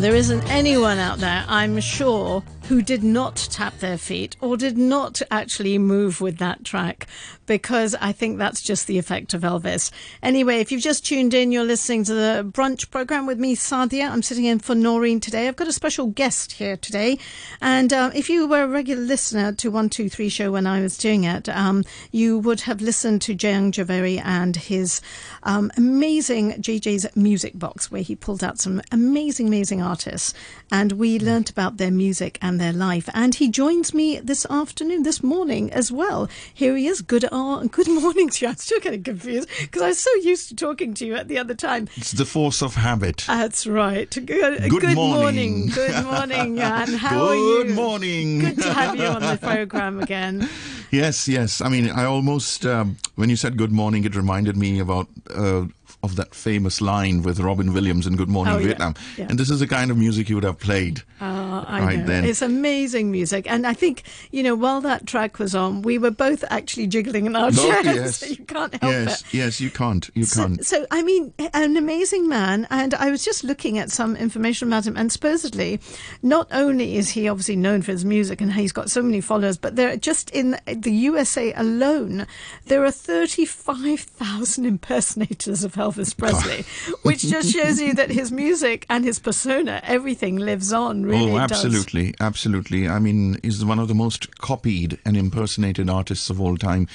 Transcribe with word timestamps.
there 0.00 0.14
isn't 0.14 0.42
anyone 0.50 0.98
out 0.98 1.18
there, 1.18 1.44
I'm 1.46 1.78
sure, 1.80 2.42
who 2.70 2.80
did 2.80 3.02
not 3.02 3.34
tap 3.50 3.76
their 3.80 3.98
feet 3.98 4.36
or 4.40 4.56
did 4.56 4.78
not 4.78 5.20
actually 5.28 5.76
move 5.76 6.20
with 6.20 6.38
that 6.38 6.62
track 6.64 7.04
because 7.50 7.96
I 8.00 8.12
think 8.12 8.38
that's 8.38 8.62
just 8.62 8.86
the 8.86 8.96
effect 8.96 9.34
of 9.34 9.42
Elvis. 9.42 9.90
Anyway, 10.22 10.60
if 10.60 10.70
you've 10.70 10.80
just 10.80 11.04
tuned 11.04 11.34
in, 11.34 11.50
you're 11.50 11.64
listening 11.64 12.04
to 12.04 12.14
the 12.14 12.48
brunch 12.48 12.88
program 12.92 13.26
with 13.26 13.40
me, 13.40 13.56
Sadia. 13.56 14.08
I'm 14.08 14.22
sitting 14.22 14.44
in 14.44 14.60
for 14.60 14.76
Noreen 14.76 15.18
today. 15.18 15.48
I've 15.48 15.56
got 15.56 15.66
a 15.66 15.72
special 15.72 16.06
guest 16.06 16.52
here 16.52 16.76
today. 16.76 17.18
And 17.60 17.92
uh, 17.92 18.12
if 18.14 18.30
you 18.30 18.46
were 18.46 18.62
a 18.62 18.68
regular 18.68 19.02
listener 19.02 19.50
to 19.52 19.68
123 19.68 20.28
show 20.28 20.52
when 20.52 20.64
I 20.64 20.80
was 20.80 20.96
doing 20.96 21.24
it, 21.24 21.48
um, 21.48 21.82
you 22.12 22.38
would 22.38 22.60
have 22.60 22.80
listened 22.80 23.20
to 23.22 23.34
Jayang 23.34 23.72
Jhaveri 23.72 24.22
and 24.24 24.54
his 24.54 25.00
um, 25.42 25.72
amazing 25.76 26.52
JJ's 26.52 27.16
music 27.16 27.58
box, 27.58 27.90
where 27.90 28.02
he 28.02 28.14
pulled 28.14 28.44
out 28.44 28.60
some 28.60 28.80
amazing, 28.92 29.48
amazing 29.48 29.82
artists. 29.82 30.34
And 30.70 30.92
we 30.92 31.18
learnt 31.18 31.50
about 31.50 31.78
their 31.78 31.90
music 31.90 32.38
and 32.40 32.59
their 32.60 32.72
life. 32.72 33.08
And 33.14 33.34
he 33.34 33.48
joins 33.48 33.92
me 33.92 34.20
this 34.20 34.46
afternoon, 34.48 35.02
this 35.02 35.22
morning 35.22 35.72
as 35.72 35.90
well. 35.90 36.28
Here 36.54 36.76
he 36.76 36.86
is. 36.86 37.00
Good 37.02 37.24
oh, 37.32 37.66
good 37.66 37.88
morning 37.88 38.28
to 38.28 38.44
you. 38.44 38.50
I'm 38.50 38.56
still 38.56 38.78
getting 38.80 39.02
confused 39.02 39.48
because 39.60 39.82
I 39.82 39.88
was 39.88 39.98
so 40.00 40.14
used 40.16 40.48
to 40.50 40.54
talking 40.54 40.94
to 40.94 41.06
you 41.06 41.14
at 41.16 41.26
the 41.28 41.38
other 41.38 41.54
time. 41.54 41.88
It's 41.96 42.12
the 42.12 42.24
force 42.26 42.62
of 42.62 42.74
habit. 42.76 43.24
That's 43.26 43.66
right. 43.66 44.08
Good, 44.10 44.26
Good 44.26 44.70
good 44.70 44.94
morning. 44.94 45.68
Good 45.68 46.04
morning, 46.12 46.60
and 46.60 46.90
how 46.96 47.26
are 47.28 47.34
you? 47.34 47.64
Good 47.64 47.74
morning. 47.74 48.38
Good 48.40 48.62
to 48.62 48.72
have 48.72 48.94
you 48.96 49.06
on 49.06 49.22
the 49.22 49.38
program 49.42 50.00
again. 50.00 50.48
Yes, 50.90 51.26
yes. 51.28 51.60
I 51.60 51.68
mean, 51.68 51.88
I 51.88 52.04
almost, 52.04 52.66
um, 52.66 52.96
when 53.14 53.30
you 53.30 53.36
said 53.36 53.56
good 53.56 53.72
morning, 53.72 54.04
it 54.04 54.14
reminded 54.14 54.56
me 54.56 54.78
about. 54.80 55.08
Uh, 55.34 55.66
of 56.02 56.16
that 56.16 56.34
famous 56.34 56.80
line 56.80 57.22
with 57.22 57.38
Robin 57.40 57.74
Williams 57.74 58.06
in 58.06 58.16
Good 58.16 58.30
Morning 58.30 58.54
Oh, 58.54 58.58
yeah, 58.58 58.66
Vietnam. 58.68 58.94
yeah. 59.18 59.26
And 59.28 59.38
this 59.38 59.50
is 59.50 59.60
the 59.60 59.66
kind 59.66 59.90
of 59.90 59.98
music 59.98 60.30
you 60.30 60.36
would 60.36 60.44
have 60.44 60.58
played. 60.58 61.02
Uh, 61.20 61.39
Oh, 61.50 61.64
I 61.66 61.80
Right 61.80 61.98
know. 61.98 62.06
then. 62.06 62.24
It's 62.24 62.42
amazing 62.42 63.10
music. 63.10 63.50
And 63.50 63.66
I 63.66 63.72
think, 63.74 64.02
you 64.30 64.42
know, 64.42 64.54
while 64.54 64.80
that 64.82 65.06
track 65.06 65.38
was 65.38 65.54
on, 65.54 65.82
we 65.82 65.98
were 65.98 66.10
both 66.10 66.44
actually 66.50 66.86
jiggling 66.86 67.26
in 67.26 67.34
our 67.34 67.48
Oh, 67.48 67.50
chairs. 67.50 67.84
yes. 67.96 68.16
So 68.18 68.26
you 68.26 68.44
can't 68.44 68.74
help 68.80 68.92
yes, 68.92 69.20
it. 69.22 69.34
yes, 69.34 69.60
you 69.60 69.70
can't. 69.70 70.08
You 70.14 70.24
So, 70.24 70.42
can't. 70.46 70.64
so, 70.66 70.86
I 70.90 71.02
mean, 71.02 71.32
an 71.52 71.76
amazing 71.76 72.28
man. 72.28 72.66
And 72.70 72.94
I 72.94 73.10
was 73.10 73.24
just 73.24 73.42
looking 73.44 73.78
at 73.78 73.90
some 73.90 74.14
information 74.16 74.68
about 74.68 74.86
him. 74.86 74.96
And 74.96 75.10
supposedly, 75.10 75.80
not 76.22 76.46
only 76.52 76.96
is 76.96 77.10
he 77.10 77.28
obviously 77.28 77.56
known 77.56 77.82
for 77.82 77.92
his 77.92 78.04
music 78.04 78.40
and 78.40 78.52
he's 78.52 78.72
got 78.72 78.90
so 78.90 79.02
many 79.02 79.20
followers, 79.20 79.56
but 79.58 79.76
there 79.76 79.90
are 79.92 79.96
just 79.96 80.30
in 80.30 80.58
the 80.66 80.92
USA 80.92 81.52
alone, 81.54 82.26
there 82.66 82.84
are 82.84 82.90
35,000 82.92 84.64
impersonators 84.66 85.64
of 85.64 85.74
Elvis 85.74 86.16
Presley, 86.16 86.64
which 87.02 87.22
just 87.22 87.50
shows 87.52 87.80
you 87.80 87.94
that 87.94 88.10
his 88.10 88.30
music 88.30 88.86
and 88.88 89.04
his 89.04 89.18
persona, 89.18 89.80
everything 89.84 90.36
lives 90.36 90.72
on. 90.72 91.04
Really, 91.04 91.32
oh, 91.32 91.39
it 91.44 91.48
does. 91.48 91.64
absolutely, 91.64 92.14
absolutely. 92.20 92.88
I 92.88 92.98
mean, 92.98 93.38
he's 93.42 93.64
one 93.64 93.78
of 93.78 93.88
the 93.88 93.94
most 93.94 94.38
copied 94.38 94.98
and 95.04 95.16
impersonated 95.16 95.88
artists 95.90 96.30
of 96.30 96.40
all 96.40 96.56
time. 96.56 96.88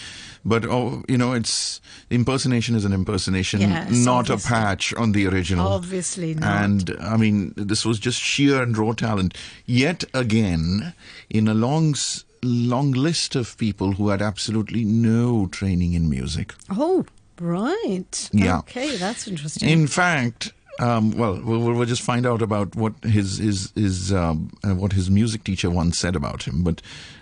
But 0.44 0.66
oh, 0.66 1.04
you 1.10 1.18
know, 1.18 1.34
it's 1.34 1.82
impersonation 2.10 2.76
is 2.76 2.86
an 2.86 2.94
impersonation, 2.94 3.62
Yes, 3.62 3.90
not 3.92 4.30
obviously. 4.30 4.56
a 4.56 4.60
patch 4.60 4.94
on 4.94 5.12
the 5.12 5.28
original. 5.28 5.68
Obviously 5.68 6.34
not. 6.36 6.64
And 6.64 6.96
I 7.02 7.18
mean, 7.18 7.54
this 7.58 7.86
was 7.86 8.00
just 8.00 8.20
sheer 8.20 8.62
and 8.62 8.78
raw 8.78 8.94
talent. 8.94 9.36
Yet 9.66 10.04
again, 10.14 10.94
in 11.30 11.48
a 11.48 11.54
long, 11.54 11.96
long 12.44 12.92
list 12.92 13.36
of 13.36 13.58
people 13.58 13.94
who 13.94 14.10
had 14.10 14.22
absolutely 14.22 14.86
no 14.86 15.48
training 15.48 15.94
in 15.94 16.10
music. 16.10 16.54
Oh, 16.70 17.06
right. 17.42 18.30
Yeah. 18.32 18.60
Okay, 18.60 18.98
that's 18.98 19.28
interesting. 19.28 19.68
In 19.70 19.88
fact, 19.88 20.52
um, 20.80 21.12
well, 21.12 21.40
we'll, 21.44 21.60
we'll 21.60 21.86
just 21.86 22.02
find 22.02 22.26
out 22.26 22.42
about 22.42 22.76
what 22.76 22.94
his 23.04 23.38
his 23.38 23.72
his 23.76 24.14
um, 24.14 24.52
uh, 24.64 24.76
what 24.76 24.94
his 24.94 25.10
music 25.10 25.44
teacher 25.44 25.70
once 25.70 25.98
said 25.98 26.16
about 26.16 26.44
him. 26.44 26.64
But 26.64 26.82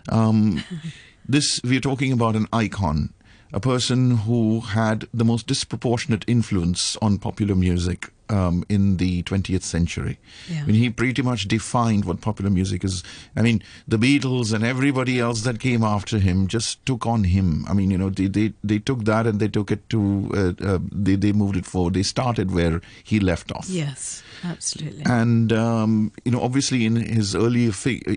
um, 0.09 0.63
this 1.27 1.59
we're 1.63 1.79
talking 1.79 2.11
about 2.11 2.35
an 2.35 2.47
icon, 2.51 3.13
a 3.51 3.59
person 3.59 4.17
who 4.17 4.61
had 4.61 5.07
the 5.13 5.25
most 5.25 5.47
disproportionate 5.47 6.25
influence 6.27 6.97
on 7.01 7.17
popular 7.17 7.55
music. 7.55 8.09
Um, 8.33 8.63
in 8.67 8.97
the 8.97 9.21
20th 9.23 9.61
century, 9.63 10.17
Yeah. 10.49 10.61
I 10.63 10.65
mean, 10.65 10.75
he 10.83 10.89
pretty 10.89 11.21
much 11.21 11.41
defined 11.47 12.05
what 12.05 12.21
popular 12.21 12.49
music 12.49 12.83
is. 12.87 13.03
I 13.35 13.41
mean, 13.47 13.61
the 13.87 13.97
Beatles 14.03 14.53
and 14.53 14.63
everybody 14.69 15.19
else 15.25 15.41
that 15.47 15.59
came 15.65 15.83
after 15.89 16.17
him 16.27 16.47
just 16.53 16.83
took 16.91 17.05
on 17.05 17.25
him. 17.25 17.65
I 17.69 17.73
mean, 17.73 17.91
you 17.91 17.97
know, 18.03 18.09
they 18.09 18.29
they, 18.37 18.53
they 18.71 18.79
took 18.79 19.03
that 19.11 19.27
and 19.27 19.39
they 19.43 19.49
took 19.57 19.69
it 19.75 19.83
to 19.89 19.99
uh, 20.41 20.53
uh, 20.71 20.79
they 21.05 21.15
they 21.25 21.31
moved 21.43 21.57
it 21.61 21.67
forward. 21.73 21.93
They 21.99 22.03
started 22.13 22.49
where 22.59 22.81
he 23.11 23.19
left 23.19 23.51
off. 23.51 23.69
yes, 23.69 24.23
absolutely. 24.43 25.03
And 25.05 25.53
um, 25.53 26.11
you 26.25 26.31
know, 26.31 26.41
obviously, 26.41 26.85
in 26.85 26.95
his 26.95 27.35
earlier 27.35 27.71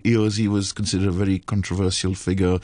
years, 0.04 0.36
he 0.44 0.48
was 0.48 0.72
considered 0.72 1.08
a 1.08 1.18
very 1.24 1.40
controversial 1.40 2.14
figure. 2.14 2.58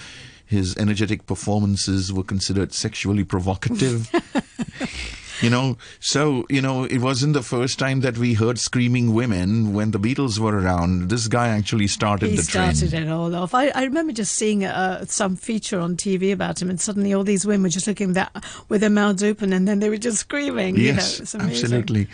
His 0.46 0.74
energetic 0.76 1.26
performances 1.26 2.12
were 2.12 2.24
considered 2.34 2.72
sexually 2.72 3.24
provocative. 3.24 4.08
you 5.42 5.50
know, 5.50 5.76
so 6.00 6.46
you 6.48 6.62
know, 6.62 6.84
it 6.84 6.98
wasn't 6.98 7.34
the 7.34 7.42
first 7.42 7.78
time 7.78 8.00
that 8.00 8.16
we 8.16 8.34
heard 8.34 8.58
screaming 8.58 9.12
women 9.12 9.72
when 9.72 9.90
the 9.90 9.98
Beatles 9.98 10.38
were 10.38 10.58
around. 10.58 11.08
This 11.10 11.28
guy 11.28 11.48
actually 11.48 11.88
started 11.88 12.30
he 12.30 12.36
the 12.36 12.42
started 12.42 12.90
trend. 12.90 13.08
it 13.08 13.10
all 13.10 13.34
off. 13.34 13.54
I, 13.54 13.68
I 13.68 13.84
remember 13.84 14.12
just 14.12 14.34
seeing 14.34 14.64
uh, 14.64 15.04
some 15.06 15.36
feature 15.36 15.80
on 15.80 15.96
TV 15.96 16.32
about 16.32 16.62
him, 16.62 16.70
and 16.70 16.80
suddenly 16.80 17.12
all 17.12 17.24
these 17.24 17.44
women 17.44 17.64
were 17.64 17.68
just 17.68 17.86
looking 17.86 18.12
that 18.14 18.32
with 18.68 18.80
their 18.80 18.90
mouths 18.90 19.22
open, 19.22 19.52
and 19.52 19.66
then 19.66 19.80
they 19.80 19.90
were 19.90 19.96
just 19.96 20.18
screaming. 20.18 20.76
you 20.76 20.92
know, 20.92 21.02
Yes, 21.02 21.34
absolutely. 21.34 22.08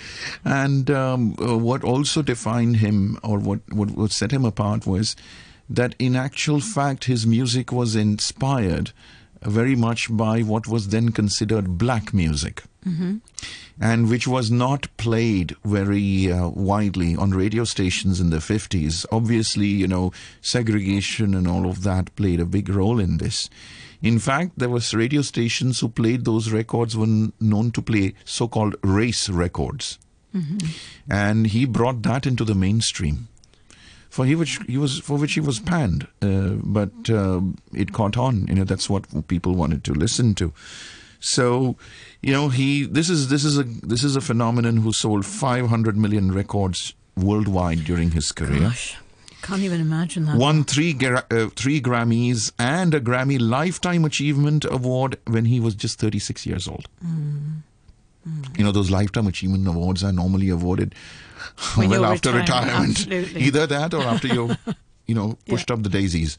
And 0.45 0.91
um, 0.91 1.37
uh, 1.41 1.57
what 1.59 1.85
also 1.85 2.23
defined 2.23 2.77
him, 2.77 3.19
or 3.23 3.39
what, 3.39 3.61
what 3.73 3.91
what 3.91 4.11
set 4.11 4.33
him 4.33 4.45
apart, 4.45 4.87
was 4.87 5.17
that 5.69 5.95
in 5.99 6.17
actual 6.17 6.61
fact 6.61 7.05
his 7.05 7.27
music 7.27 7.71
was 7.73 7.95
inspired 7.95 8.93
very 9.43 9.77
much 9.77 10.09
by 10.11 10.41
what 10.43 10.67
was 10.67 10.89
then 10.89 11.11
considered 11.11 11.79
black 11.79 12.13
music. 12.15 12.63
And 13.81 14.09
which 14.09 14.27
was 14.27 14.51
not 14.51 14.89
played 14.97 15.55
very 15.65 16.33
uh, 16.33 16.49
widely 16.49 17.15
on 17.15 17.31
radio 17.31 17.65
stations 17.65 18.19
in 18.21 18.31
the 18.31 18.39
50s. 18.39 19.05
Obviously, 19.13 19.67
you 19.67 19.87
know, 19.87 20.11
segregation 20.41 21.35
and 21.35 21.47
all 21.47 21.69
of 21.69 21.83
that 21.85 22.15
played 22.17 22.41
a 22.41 22.45
big 22.47 22.69
role 22.69 22.99
in 22.99 23.19
this. 23.19 23.49
In 24.03 24.19
fact, 24.19 24.53
there 24.57 24.69
was 24.69 24.95
radio 24.95 25.23
stations 25.23 25.81
who 25.81 25.89
played 25.89 26.25
those 26.25 26.51
records 26.51 26.97
were 26.97 27.29
known 27.41 27.71
to 27.73 27.83
play 27.83 28.15
so-called 28.25 28.77
race 28.83 29.29
records, 29.29 29.99
and 31.09 31.47
he 31.49 31.65
brought 31.67 32.03
that 32.03 32.27
into 32.27 32.45
the 32.45 32.55
mainstream. 32.55 33.29
For 34.09 34.25
he 34.25 34.35
which 34.35 34.59
he 34.67 34.79
was 34.79 34.99
for 35.01 35.19
which 35.19 35.35
he 35.35 35.41
was 35.41 35.61
panned, 35.61 36.07
uh, 36.23 36.57
but 36.63 37.11
uh, 37.11 37.41
it 37.73 37.93
caught 37.93 38.17
on. 38.17 38.47
You 38.47 38.55
know 38.55 38.65
that's 38.65 38.89
what 38.89 39.29
people 39.29 39.55
wanted 39.55 39.85
to 39.85 39.93
listen 39.95 40.35
to. 40.37 40.53
So, 41.21 41.77
you 42.23 42.33
know, 42.33 42.49
he 42.49 42.85
this 42.87 43.11
is 43.11 43.29
this 43.29 43.45
is 43.45 43.59
a 43.59 43.65
this 43.65 44.05
is 44.05 44.17
a 44.17 44.21
phenomenon 44.21 44.79
who 44.79 44.93
sold 44.93 45.27
500 45.27 45.97
million 45.97 46.33
records 46.33 46.95
worldwide 47.17 47.85
during 47.85 48.13
his 48.13 48.31
career 48.31 48.61
Gosh, 48.61 48.97
can't 49.43 49.63
even 49.63 49.81
imagine 49.81 50.27
that. 50.27 50.37
won 50.37 50.63
three 50.65 50.97
uh, 51.03 51.49
three 51.57 51.81
Grammys 51.81 52.53
and 52.59 52.95
a 52.95 53.01
Grammy 53.01 53.39
Lifetime 53.41 54.05
Achievement 54.05 54.65
Award 54.65 55.19
when 55.27 55.47
he 55.47 55.59
was 55.59 55.75
just 55.75 55.99
36 55.99 56.47
years 56.47 56.69
old. 56.69 56.89
You 58.57 58.65
know, 58.65 58.73
those 58.73 58.91
Lifetime 58.91 59.27
Achievement 59.27 59.67
Awards 59.69 60.03
are 60.05 60.13
normally 60.13 60.49
awarded 60.49 60.95
When 61.77 61.89
well 61.91 62.05
after 62.05 62.33
retired, 62.33 62.89
retirement. 62.99 63.37
Either 63.37 63.67
that 63.67 63.95
or 63.95 64.03
after 64.03 64.29
you, 64.29 64.57
you 65.07 65.15
know, 65.15 65.39
pushed 65.47 65.71
up 65.71 65.83
the 65.83 65.89
daisies. 65.89 66.37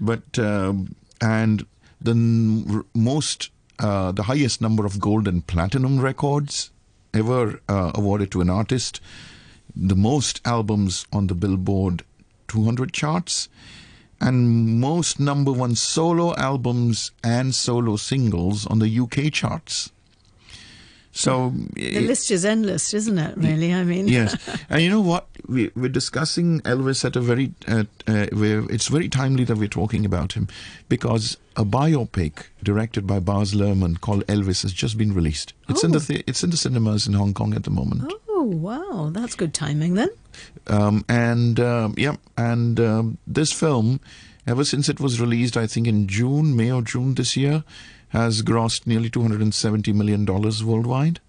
But 0.00 0.38
um, 0.38 0.94
and 1.20 1.64
the 2.00 2.12
n- 2.12 2.64
r- 2.70 2.84
most, 2.94 3.50
uh, 3.78 4.12
the 4.12 4.24
highest 4.24 4.60
number 4.60 4.84
of 4.86 4.98
gold 5.00 5.28
and 5.28 5.46
platinum 5.46 6.00
records 6.00 6.70
ever 7.14 7.60
uh, 7.68 7.92
awarded 7.94 8.30
to 8.32 8.40
an 8.40 8.50
artist, 8.50 9.00
the 9.76 9.96
most 9.96 10.40
albums 10.44 11.06
on 11.12 11.26
the 11.28 11.34
Billboard 11.34 12.02
200 12.48 12.92
charts, 12.92 13.48
and 14.20 14.80
most 14.80 15.18
number 15.20 15.52
one 15.52 15.74
solo 15.76 16.34
albums 16.36 17.12
and 17.22 17.54
solo 17.54 17.96
singles 17.96 18.66
on 18.66 18.80
the 18.80 18.98
UK 18.98 19.32
charts. 19.32 19.90
So 21.12 21.52
the 21.74 22.00
list 22.00 22.30
is 22.30 22.44
endless, 22.44 22.94
isn't 22.94 23.18
it? 23.18 23.36
Really, 23.36 23.74
I 23.74 23.82
mean, 23.82 24.06
yes, 24.06 24.36
and 24.70 24.80
you 24.80 24.88
know 24.88 25.00
what? 25.00 25.26
We, 25.48 25.70
we're 25.74 25.88
discussing 25.88 26.60
Elvis 26.60 27.04
at 27.04 27.16
a 27.16 27.20
very, 27.20 27.52
uh, 27.66 27.84
uh, 28.06 28.26
it's 28.32 28.86
very 28.86 29.08
timely 29.08 29.42
that 29.44 29.56
we're 29.56 29.66
talking 29.68 30.04
about 30.04 30.34
him 30.34 30.46
because 30.88 31.36
a 31.56 31.64
biopic 31.64 32.44
directed 32.62 33.06
by 33.06 33.18
Baz 33.18 33.54
Luhrmann 33.54 34.00
called 34.00 34.24
Elvis 34.28 34.62
has 34.62 34.72
just 34.72 34.96
been 34.96 35.12
released. 35.12 35.52
It's 35.68 35.82
in 35.82 35.90
the, 35.90 35.98
the 35.98 36.24
it's 36.28 36.44
in 36.44 36.50
the 36.50 36.56
cinemas 36.56 37.08
in 37.08 37.14
Hong 37.14 37.34
Kong 37.34 37.54
at 37.54 37.64
the 37.64 37.70
moment. 37.70 38.12
Oh 38.28 38.44
wow, 38.44 39.10
that's 39.12 39.34
good 39.34 39.52
timing 39.52 39.94
then. 39.94 40.10
Um, 40.68 41.04
and 41.08 41.58
um, 41.58 41.94
yeah, 41.98 42.16
and 42.36 42.78
um, 42.78 43.18
this 43.26 43.52
film, 43.52 44.00
ever 44.46 44.64
since 44.64 44.88
it 44.88 45.00
was 45.00 45.20
released, 45.20 45.56
I 45.56 45.66
think 45.66 45.86
in 45.88 46.06
June, 46.06 46.56
May 46.56 46.70
or 46.70 46.82
June 46.82 47.14
this 47.14 47.36
year, 47.36 47.64
has 48.10 48.42
grossed 48.42 48.86
nearly 48.86 49.10
two 49.10 49.22
hundred 49.22 49.40
and 49.40 49.54
seventy 49.54 49.92
million 49.92 50.24
dollars 50.24 50.62
worldwide, 50.62 51.20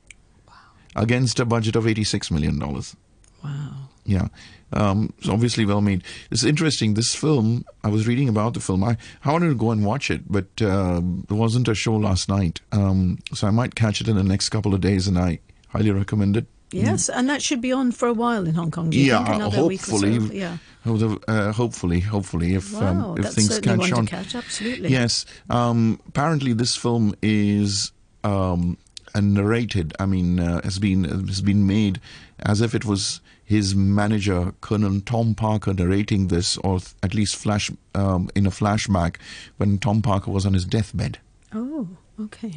against 0.95 1.39
a 1.39 1.45
budget 1.45 1.75
of 1.75 1.87
eighty 1.87 2.03
six 2.03 2.29
million 2.29 2.59
dollars. 2.59 2.95
Wow. 3.43 3.89
yeah. 4.05 4.27
Um, 4.73 5.13
it's 5.17 5.27
obviously 5.27 5.65
well 5.65 5.81
made. 5.81 6.03
It's 6.29 6.45
interesting. 6.45 6.93
This 6.93 7.13
film, 7.13 7.65
I 7.83 7.89
was 7.89 8.07
reading 8.07 8.29
about 8.29 8.53
the 8.53 8.61
film. 8.61 8.83
I, 8.83 8.95
I 9.25 9.31
wanted 9.31 9.49
to 9.49 9.55
go 9.55 9.71
and 9.71 9.85
watch 9.85 10.09
it, 10.09 10.31
but 10.31 10.45
uh, 10.61 11.01
there 11.27 11.37
wasn't 11.37 11.67
a 11.67 11.75
show 11.75 11.95
last 11.95 12.29
night. 12.29 12.61
Um, 12.71 13.19
so 13.33 13.47
I 13.47 13.51
might 13.51 13.75
catch 13.75 13.99
it 13.99 14.07
in 14.07 14.15
the 14.15 14.23
next 14.23 14.49
couple 14.49 14.73
of 14.73 14.79
days, 14.79 15.07
and 15.07 15.17
I 15.17 15.39
highly 15.69 15.91
recommend 15.91 16.37
it. 16.37 16.45
Yes, 16.71 17.09
and 17.09 17.29
that 17.29 17.41
should 17.41 17.61
be 17.61 17.71
on 17.71 17.91
for 17.91 18.07
a 18.07 18.13
while 18.13 18.47
in 18.47 18.55
Hong 18.55 18.71
Kong. 18.71 18.89
Yeah, 18.91 19.23
think? 19.23 19.35
Another 19.35 19.65
week 19.65 19.81
or 19.81 19.97
so? 19.99 20.07
hopefully. 20.07 20.39
Yeah. 20.39 20.57
Oh, 20.85 21.19
uh, 21.27 21.51
hopefully, 21.51 21.99
hopefully, 21.99 22.55
if 22.55 22.73
Wow, 22.73 23.11
um, 23.11 23.17
if 23.19 23.33
things 23.33 23.59
catch 23.59 23.91
on. 23.91 24.07
catch. 24.07 24.33
Absolutely. 24.35 24.89
Yes. 24.89 25.25
Um, 25.49 25.99
apparently, 26.07 26.53
this 26.53 26.75
film 26.75 27.13
is 27.21 27.91
um, 28.23 28.77
narrated. 29.15 29.93
I 29.99 30.05
mean, 30.05 30.39
uh, 30.39 30.61
has 30.63 30.79
been 30.79 31.03
has 31.03 31.41
been 31.41 31.67
made 31.67 31.99
as 32.39 32.61
if 32.61 32.73
it 32.73 32.85
was 32.85 33.21
his 33.43 33.75
manager, 33.75 34.53
Colonel 34.61 35.01
Tom 35.01 35.35
Parker, 35.35 35.73
narrating 35.73 36.29
this, 36.29 36.57
or 36.57 36.79
th- 36.79 36.93
at 37.03 37.13
least 37.13 37.35
flash 37.35 37.69
um, 37.93 38.29
in 38.33 38.45
a 38.45 38.49
flashback 38.49 39.17
when 39.57 39.77
Tom 39.77 40.01
Parker 40.01 40.31
was 40.31 40.45
on 40.45 40.53
his 40.53 40.63
deathbed. 40.65 41.19
Oh, 41.53 41.89
okay. 42.19 42.53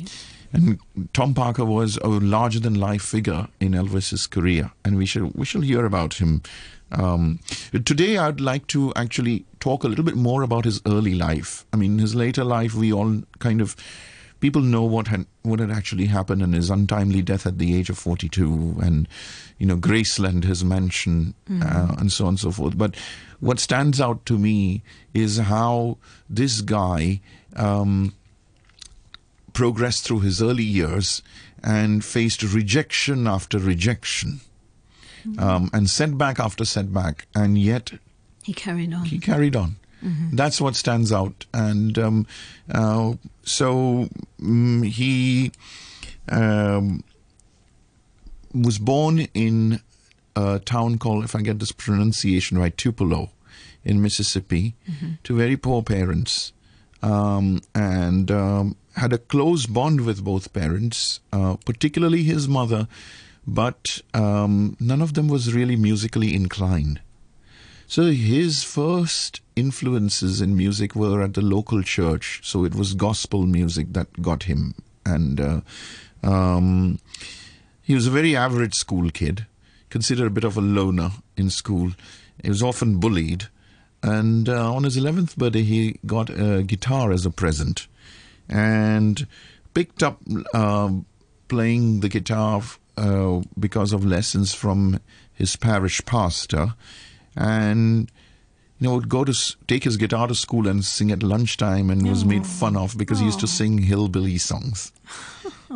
And 0.54 0.78
Tom 1.12 1.34
Parker 1.34 1.64
was 1.64 1.96
a 1.96 2.06
larger 2.06 2.60
than 2.60 2.74
life 2.74 3.02
figure 3.02 3.48
in 3.58 3.72
Elvis's 3.72 4.28
career, 4.28 4.70
and 4.84 4.96
we 4.96 5.04
shall 5.04 5.32
we 5.34 5.44
shall 5.44 5.62
hear 5.62 5.84
about 5.84 6.14
him. 6.14 6.42
Um, 6.92 7.40
today, 7.84 8.18
I'd 8.18 8.40
like 8.40 8.68
to 8.68 8.92
actually 8.94 9.44
talk 9.58 9.82
a 9.82 9.88
little 9.88 10.04
bit 10.04 10.14
more 10.14 10.42
about 10.42 10.64
his 10.64 10.80
early 10.86 11.14
life. 11.14 11.66
I 11.72 11.76
mean, 11.76 11.98
his 11.98 12.14
later 12.14 12.44
life, 12.44 12.74
we 12.74 12.92
all 12.92 13.22
kind 13.40 13.60
of 13.60 13.74
people 14.38 14.62
know 14.62 14.82
what 14.82 15.08
had 15.08 15.26
what 15.42 15.58
had 15.58 15.72
actually 15.72 16.06
happened 16.06 16.40
and 16.40 16.54
his 16.54 16.70
untimely 16.70 17.22
death 17.22 17.46
at 17.46 17.58
the 17.58 17.74
age 17.76 17.88
of 17.88 17.96
42 17.96 18.76
and 18.82 19.08
you 19.58 19.66
know 19.66 19.76
graceland 19.76 20.44
his 20.44 20.62
mansion 20.62 21.32
uh, 21.62 21.94
and 21.98 22.12
so 22.12 22.24
on 22.24 22.30
and 22.30 22.40
so 22.40 22.50
forth 22.50 22.76
but 22.76 22.94
what 23.40 23.58
stands 23.58 24.02
out 24.02 24.26
to 24.26 24.36
me 24.36 24.82
is 25.14 25.38
how 25.38 25.96
this 26.28 26.60
guy 26.60 27.20
um, 27.56 28.12
progressed 29.54 30.04
through 30.04 30.20
his 30.20 30.42
early 30.42 30.64
years 30.64 31.22
and 31.62 32.04
faced 32.04 32.42
rejection 32.42 33.26
after 33.26 33.58
rejection 33.58 34.40
um, 35.38 35.70
and 35.72 35.88
setback 35.88 36.38
after 36.38 36.64
setback 36.66 37.26
and 37.34 37.56
yet 37.56 37.92
He 38.42 38.52
carried 38.52 38.92
on. 38.92 39.04
he 39.06 39.18
carried 39.18 39.56
on. 39.56 39.76
That's 40.34 40.60
what 40.60 40.76
stands 40.76 41.10
out. 41.12 41.46
And 41.54 41.98
um, 41.98 42.26
uh, 42.70 43.14
so 43.42 44.08
mm, 44.38 44.84
he 44.86 45.50
um, 46.28 47.02
was 48.52 48.78
born 48.78 49.20
in 49.32 49.80
a 50.36 50.58
town 50.58 50.98
called, 50.98 51.24
if 51.24 51.34
I 51.34 51.40
get 51.40 51.58
this 51.58 51.72
pronunciation 51.72 52.58
right, 52.58 52.76
Tupelo 52.76 53.30
in 53.82 54.02
Mississippi 54.02 54.74
to 55.22 55.34
very 55.36 55.56
poor 55.56 55.82
parents. 55.82 56.52
Um, 57.02 57.62
and 57.74 58.30
um, 58.30 58.76
had 58.96 59.12
a 59.12 59.19
close 59.19 59.67
bond 59.67 60.02
with 60.02 60.25
both 60.25 60.52
parents, 60.52 61.20
uh, 61.32 61.56
particularly 61.64 62.23
his 62.23 62.49
mother, 62.49 62.88
but 63.46 64.00
um, 64.14 64.76
none 64.81 65.02
of 65.02 65.14
them 65.14 65.29
was 65.29 65.52
really 65.52 65.76
musically 65.76 66.35
inclined. 66.35 67.00
So 67.87 68.11
his 68.11 68.64
first 68.64 69.41
influences 69.56 70.41
in 70.41 70.56
music 70.56 70.94
were 70.94 71.23
at 71.23 71.35
the 71.35 71.43
local 71.43 71.82
church. 71.82 72.41
So 72.43 72.64
it 72.64 72.75
was 72.75 72.94
gospel 72.94 73.46
music 73.46 73.93
that 73.93 74.23
got 74.23 74.44
him, 74.44 74.75
and 75.05 75.41
uh, 75.41 75.61
um, 76.23 76.99
he 77.82 77.94
was 77.94 78.06
a 78.06 78.11
very 78.11 78.35
average 78.35 78.75
school 78.75 79.11
kid, 79.11 79.46
considered 79.91 80.29
a 80.29 80.31
bit 80.31 80.44
of 80.44 80.56
a 80.56 80.62
loner 80.62 81.11
in 81.37 81.50
school. 81.50 81.93
He 82.43 82.49
was 82.49 82.62
often 82.62 82.99
bullied, 82.99 83.49
and 84.02 84.49
uh, 84.49 84.75
on 84.75 84.85
his 84.85 84.96
eleventh 84.96 85.37
birthday, 85.37 85.62
he 85.62 85.99
got 86.06 86.31
a 86.31 86.62
guitar 86.62 87.12
as 87.12 87.26
a 87.26 87.31
present, 87.31 87.87
and 88.49 89.26
picked 89.73 90.02
up 90.02 90.20
um 90.55 91.06
playing 91.49 92.00
the 92.00 92.08
guitar 92.08 92.62
uh, 92.96 93.41
because 93.58 93.93
of 93.93 94.05
lessons 94.05 94.55
from 94.55 94.99
his 95.32 95.56
parish 95.56 96.05
pastor. 96.05 96.75
And 97.37 98.11
you 98.79 98.88
know 98.88 98.94
would 98.94 99.08
go 99.08 99.25
to 99.25 99.56
take 99.67 99.85
his 99.85 99.96
guitar 99.96 100.29
to 100.29 100.35
school 100.35 100.69
and 100.69 100.85
sing 100.85 101.11
at 101.11 101.23
lunchtime 101.23 101.91
and 101.91 102.08
was 102.08 102.25
made 102.25 102.46
fun 102.46 102.76
of 102.76 102.96
because 102.96 103.19
he 103.19 103.25
used 103.25 103.41
to 103.41 103.46
sing 103.46 103.79
hillbilly 103.79 104.38
songs 104.38 104.93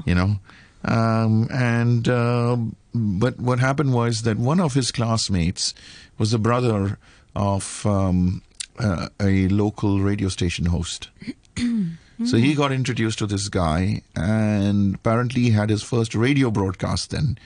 you 0.04 0.14
know? 0.14 0.38
Um, 0.84 1.48
and 1.52 2.08
uh, 2.08 2.56
but 2.94 3.38
what 3.38 3.58
happened 3.58 3.92
was 3.92 4.22
that 4.22 4.38
one 4.38 4.60
of 4.60 4.74
his 4.74 4.92
classmates 4.92 5.74
was 6.18 6.30
the 6.30 6.38
brother 6.38 6.98
of 7.34 7.84
um, 7.84 8.42
uh, 8.78 9.08
a 9.20 9.48
local 9.48 10.00
radio 10.00 10.28
station 10.28 10.66
host 10.66 11.08
so 12.24 12.36
he 12.36 12.54
got 12.54 12.72
introduced 12.72 13.18
to 13.20 13.26
this 13.26 13.48
guy, 13.48 14.02
and 14.16 14.94
apparently 14.96 15.42
he 15.42 15.50
had 15.50 15.70
his 15.70 15.82
first 15.82 16.14
radio 16.14 16.50
broadcast 16.50 17.10
then. 17.10 17.38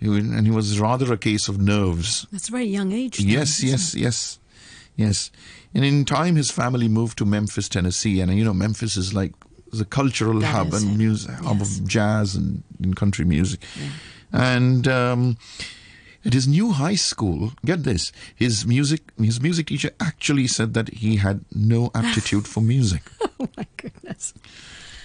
He 0.00 0.08
was- 0.08 0.24
And 0.24 0.46
he 0.46 0.50
was 0.52 0.78
rather 0.80 1.12
a 1.12 1.16
case 1.18 1.48
of 1.48 1.58
nerves. 1.60 2.26
That's 2.32 2.48
a 2.48 2.52
very 2.52 2.66
young 2.66 2.92
age. 2.92 3.18
then, 3.18 3.28
Yes, 3.28 3.58
isn't 3.62 3.68
yes, 3.70 3.94
yes, 3.94 4.38
yes. 4.96 5.30
And 5.74 5.84
in 5.84 6.04
time, 6.04 6.36
his 6.36 6.50
family 6.50 6.88
moved 6.88 7.18
to 7.18 7.24
Memphis, 7.24 7.68
Tennessee, 7.68 8.20
and 8.20 8.32
you 8.36 8.44
know 8.44 8.54
Memphis 8.54 8.96
is 8.96 9.12
like 9.14 9.32
the 9.72 9.84
cultural 9.84 10.38
That 10.40 10.54
hub 10.54 10.72
and 10.74 10.92
it. 10.94 10.96
music 10.98 11.32
hub 11.40 11.60
of 11.60 11.86
jazz 11.86 12.34
and, 12.36 12.62
and 12.82 12.94
country 12.96 13.24
music. 13.24 13.60
And 14.32 14.86
um, 14.88 15.36
at 16.24 16.32
his 16.32 16.46
new 16.48 16.70
high 16.72 16.94
school, 16.96 17.52
get 17.64 17.82
this, 17.84 18.12
his 18.34 18.64
music 18.66 19.00
his 19.18 19.40
music 19.40 19.66
teacher 19.66 19.90
actually 20.00 20.46
said 20.46 20.74
that 20.74 20.88
he 20.90 21.16
had 21.16 21.44
no 21.52 21.90
aptitude 21.94 22.46
for 22.48 22.60
music. 22.62 23.02
Oh 23.40 23.48
my 23.58 23.66
goodness. 23.76 24.03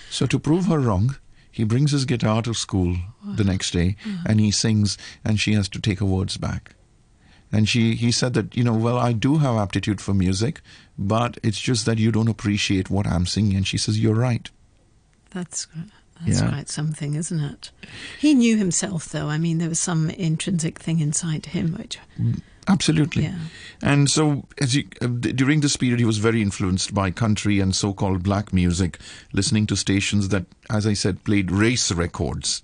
So 0.09 0.25
to 0.25 0.39
prove 0.39 0.65
her 0.65 0.79
wrong, 0.79 1.17
he 1.51 1.63
brings 1.63 1.91
his 1.91 2.05
guitar 2.05 2.41
to 2.43 2.53
school 2.53 2.95
the 3.25 3.43
next 3.43 3.71
day 3.71 3.95
mm-hmm. 4.03 4.25
and 4.25 4.39
he 4.39 4.51
sings 4.51 4.97
and 5.25 5.39
she 5.39 5.53
has 5.53 5.67
to 5.69 5.81
take 5.81 5.99
her 5.99 6.05
words 6.05 6.37
back. 6.37 6.75
And 7.51 7.67
she 7.67 7.95
he 7.95 8.11
said 8.11 8.33
that, 8.35 8.55
you 8.55 8.63
know, 8.63 8.73
well, 8.73 8.97
I 8.97 9.11
do 9.11 9.37
have 9.37 9.55
aptitude 9.57 9.99
for 10.01 10.13
music, 10.13 10.61
but 10.97 11.37
it's 11.43 11.59
just 11.59 11.85
that 11.85 11.97
you 11.97 12.11
don't 12.11 12.27
appreciate 12.29 12.89
what 12.89 13.07
I'm 13.07 13.25
singing. 13.25 13.57
And 13.57 13.67
she 13.67 13.77
says, 13.77 13.99
You're 13.99 14.15
right. 14.15 14.49
That's 15.31 15.67
that's 16.25 16.41
Yeah. 16.41 16.49
quite 16.49 16.69
something, 16.69 17.15
isn't 17.15 17.39
it? 17.39 17.71
He 18.19 18.33
knew 18.33 18.57
himself, 18.57 19.09
though. 19.09 19.29
I 19.29 19.37
mean, 19.37 19.57
there 19.57 19.69
was 19.69 19.79
some 19.79 20.09
intrinsic 20.11 20.77
thing 20.79 20.99
inside 20.99 21.47
him, 21.47 21.73
which 21.73 21.97
mm. 22.19 22.41
Absolutely. 22.69 23.23
Yeah. 23.23 23.35
And 23.81 24.09
so, 24.09 24.45
as 24.59 24.73
he, 24.73 24.87
uh, 25.01 25.07
during 25.07 25.61
this 25.61 25.75
period, 25.75 25.99
he 25.99 26.05
was 26.05 26.19
very 26.19 26.41
influenced 26.41 26.93
by 26.93 27.11
country 27.11 27.59
and 27.59 27.75
so-called 27.75 28.23
black 28.23 28.53
music, 28.53 28.99
listening 29.33 29.65
to 29.67 29.75
stations 29.75 30.29
that, 30.29 30.45
as 30.69 30.85
I 30.85 30.93
said, 30.93 31.23
played 31.23 31.49
race 31.49 31.91
records. 31.91 32.61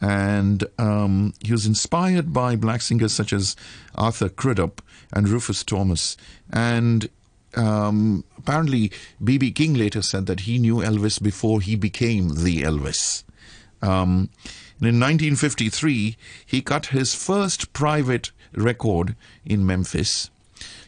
And 0.00 0.64
um, 0.78 1.32
he 1.42 1.52
was 1.52 1.64
inspired 1.64 2.32
by 2.32 2.54
black 2.56 2.82
singers 2.82 3.14
such 3.14 3.32
as 3.32 3.56
Arthur 3.94 4.28
Crudup 4.28 4.82
and 5.12 5.28
Rufus 5.28 5.64
Thomas. 5.64 6.18
And 6.52 7.08
um, 7.54 8.24
apparently, 8.36 8.92
B.B. 9.24 9.52
King 9.52 9.74
later 9.74 10.02
said 10.02 10.26
that 10.26 10.40
he 10.40 10.58
knew 10.58 10.76
Elvis 10.76 11.22
before 11.22 11.62
he 11.62 11.76
became 11.76 12.42
the 12.42 12.62
Elvis. 12.62 13.24
Um, 13.80 14.28
and 14.78 14.88
in 14.88 15.00
1953, 15.00 16.16
he 16.44 16.60
cut 16.60 16.86
his 16.86 17.14
first 17.14 17.72
private 17.72 18.30
record 18.52 19.16
in 19.44 19.64
Memphis. 19.64 20.30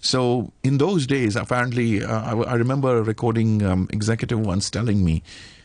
So 0.01 0.53
in 0.63 0.79
those 0.79 1.07
days, 1.07 1.37
apparently, 1.37 2.03
uh, 2.03 2.37
I, 2.37 2.53
I 2.53 2.55
remember 2.55 2.99
a 2.99 3.03
recording 3.03 3.63
um, 3.63 3.89
executive 3.93 4.41
once 4.41 4.71
telling 4.71 5.05
me 5.05 5.23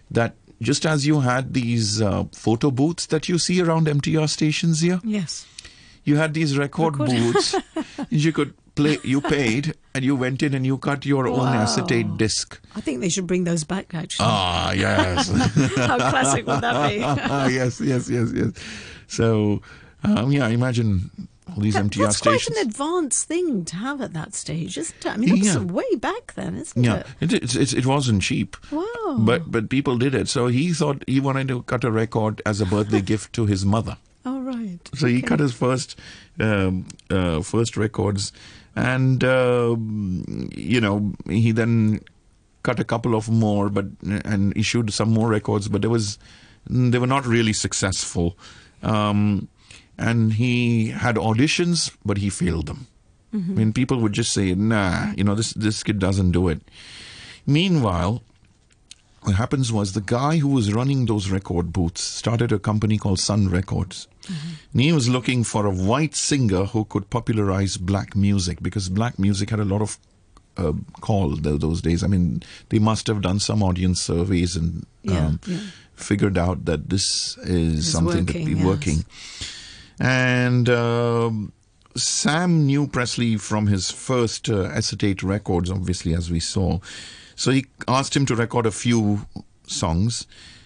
that 0.09 0.35
just 0.61 0.85
as 0.85 1.05
you 1.05 1.19
had 1.19 1.53
these 1.53 2.01
uh, 2.01 2.23
photo 2.31 2.71
booths 2.71 3.07
that 3.07 3.27
you 3.27 3.37
see 3.37 3.61
around 3.61 3.87
MTR 3.87 4.29
stations 4.29 4.79
here, 4.79 5.01
yes, 5.03 5.45
you 6.03 6.17
had 6.17 6.33
these 6.33 6.57
record 6.57 6.97
Record- 6.97 7.15
booths. 7.33 7.55
you 8.09 8.31
could 8.31 8.53
play. 8.75 8.97
You 9.03 9.21
paid, 9.21 9.73
and 9.93 10.03
you 10.03 10.15
went 10.15 10.41
in 10.43 10.53
and 10.53 10.65
you 10.65 10.77
cut 10.77 11.05
your 11.05 11.27
own 11.27 11.47
acetate 11.47 12.17
disc. 12.17 12.59
I 12.75 12.81
think 12.81 13.01
they 13.01 13.09
should 13.09 13.27
bring 13.27 13.43
those 13.43 13.63
back. 13.63 13.93
Actually, 13.93 14.25
Ah, 14.27 14.71
yes. 14.73 15.29
how 15.75 15.97
classic 15.97 16.45
would 16.47 16.61
that 16.61 16.89
be? 16.89 16.95
yes, 17.53 17.79
yes, 17.79 18.09
yes, 18.09 18.31
yes. 18.33 18.51
So, 19.07 19.61
um, 20.03 20.31
yeah, 20.31 20.47
imagine 20.47 21.11
all 21.49 21.61
these 21.61 21.75
That- 21.75 21.85
MTR 21.85 22.03
That's 22.05 22.17
stations. 22.17 22.45
quite 22.47 22.61
an 22.63 22.67
advanced 22.67 23.27
thing 23.27 23.65
to 23.65 23.75
have 23.75 24.01
at 24.01 24.13
that 24.13 24.33
stage, 24.33 24.77
isn't 24.77 25.05
it? 25.05 25.11
I 25.11 25.17
mean, 25.17 25.29
that's 25.35 25.55
Yeah. 25.55 25.61
way 25.61 25.95
back 25.95 26.33
then, 26.35 26.55
isn't 26.55 26.83
yeah, 26.83 26.95
it? 26.95 27.31
Yeah, 27.31 27.37
it, 27.43 27.55
it, 27.55 27.73
it 27.73 27.85
wasn't 27.85 28.21
cheap. 28.23 28.57
Wow. 28.71 29.17
But 29.19 29.51
but 29.51 29.69
people 29.69 29.97
did 29.97 30.15
it. 30.15 30.27
So 30.29 30.47
he 30.47 30.73
thought 30.73 31.03
he 31.05 31.19
wanted 31.19 31.49
to 31.49 31.61
cut 31.63 31.83
a 31.83 31.91
record 31.91 32.41
as 32.45 32.59
a 32.61 32.65
birthday 32.65 33.01
gift 33.01 33.33
to 33.33 33.45
his 33.45 33.65
mother. 33.65 33.97
Right. 34.63 34.89
So 34.95 35.07
he 35.07 35.21
cut 35.21 35.39
his 35.39 35.53
first 35.53 35.99
um, 36.39 36.85
uh, 37.09 37.41
first 37.41 37.77
records, 37.77 38.31
and 38.75 39.23
um 39.23 40.49
you 40.55 40.81
know 40.81 41.13
he 41.29 41.51
then 41.51 41.99
cut 42.63 42.79
a 42.79 42.83
couple 42.85 43.15
of 43.15 43.29
more, 43.29 43.69
but 43.69 43.85
and 44.25 44.55
issued 44.55 44.93
some 44.93 45.11
more 45.11 45.27
records, 45.29 45.67
but 45.67 45.81
there 45.81 45.91
was 45.91 46.17
they 46.69 46.97
were 46.97 47.07
not 47.07 47.25
really 47.25 47.53
successful. 47.53 48.37
Um, 48.81 49.49
and 49.97 50.33
he 50.33 50.87
had 50.89 51.15
auditions, 51.15 51.91
but 52.03 52.17
he 52.17 52.29
failed 52.29 52.67
them. 52.67 52.87
I 53.33 53.37
mean, 53.37 53.73
people 53.73 53.97
would 53.97 54.13
just 54.13 54.31
say, 54.31 54.53
"Nah, 54.53 55.11
you 55.17 55.23
know, 55.23 55.35
this 55.35 55.53
this 55.53 55.83
kid 55.83 55.99
doesn't 55.99 56.31
do 56.31 56.47
it." 56.49 56.61
Meanwhile, 57.45 58.21
what 59.25 59.35
happens 59.35 59.71
was 59.71 59.93
the 59.93 60.01
guy 60.01 60.37
who 60.37 60.47
was 60.49 60.73
running 60.73 61.05
those 61.05 61.29
record 61.29 61.71
booths 61.73 62.01
started 62.01 62.51
a 62.51 62.59
company 62.59 62.97
called 62.97 63.19
Sun 63.19 63.49
Records. 63.49 64.07
And 64.71 64.81
he 64.81 64.93
was 64.93 65.09
looking 65.09 65.43
for 65.43 65.65
a 65.65 65.71
white 65.71 66.15
singer 66.15 66.65
who 66.65 66.85
could 66.85 67.09
popularize 67.09 67.75
black 67.77 68.15
music 68.15 68.61
because 68.61 68.87
black 68.89 69.19
music 69.19 69.49
had 69.49 69.59
a 69.59 69.65
lot 69.65 69.81
of 69.81 69.97
uh, 70.57 70.71
call 71.01 71.35
tho- 71.35 71.57
those 71.57 71.81
days. 71.81 72.03
I 72.03 72.07
mean, 72.07 72.41
they 72.69 72.79
must 72.79 73.07
have 73.07 73.21
done 73.21 73.39
some 73.39 73.61
audience 73.63 74.01
surveys 74.01 74.55
and 74.55 74.85
Yeah, 75.01 75.25
um, 75.25 75.39
yeah. 75.47 75.59
figured 75.95 76.37
out 76.37 76.65
that 76.65 76.89
this 76.89 77.37
is 77.39 77.79
Is 77.79 77.91
something 77.91 78.25
that 78.25 78.33
working, 78.35 78.45
be 78.45 78.53
yes. 78.53 78.65
working. 78.65 79.05
And 79.99 80.69
um, 80.69 81.51
Sam 81.95 82.65
knew 82.65 82.87
Presley 82.87 83.37
from 83.37 83.67
his 83.67 83.91
first 83.91 84.49
uh, 84.49 84.63
acetate 84.65 85.21
records, 85.23 85.69
obviously, 85.69 86.13
as 86.13 86.31
we 86.31 86.39
saw. 86.39 86.79
So 87.35 87.51
he 87.51 87.65
asked 87.87 88.15
him 88.15 88.25
to 88.27 88.35
record 88.35 88.65
a 88.65 88.71
few 88.71 89.25
songs. 89.67 90.25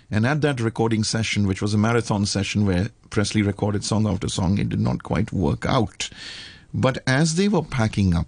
And 0.09 0.25
at 0.25 0.41
that 0.41 0.61
recording 0.61 1.03
session, 1.03 1.47
which 1.47 1.61
was 1.61 1.73
a 1.73 1.77
marathon 1.77 2.25
session 2.25 2.65
where 2.65 2.89
Presley 3.09 3.41
recorded 3.41 3.83
song 3.83 4.07
after 4.07 4.29
song, 4.29 4.57
it 4.57 4.69
did 4.69 4.79
not 4.79 5.03
quite 5.03 5.33
work 5.33 5.65
out. 5.65 6.09
But 6.73 6.99
as 7.05 7.35
they 7.35 7.47
were 7.47 7.63
packing 7.63 8.15
up, 8.15 8.27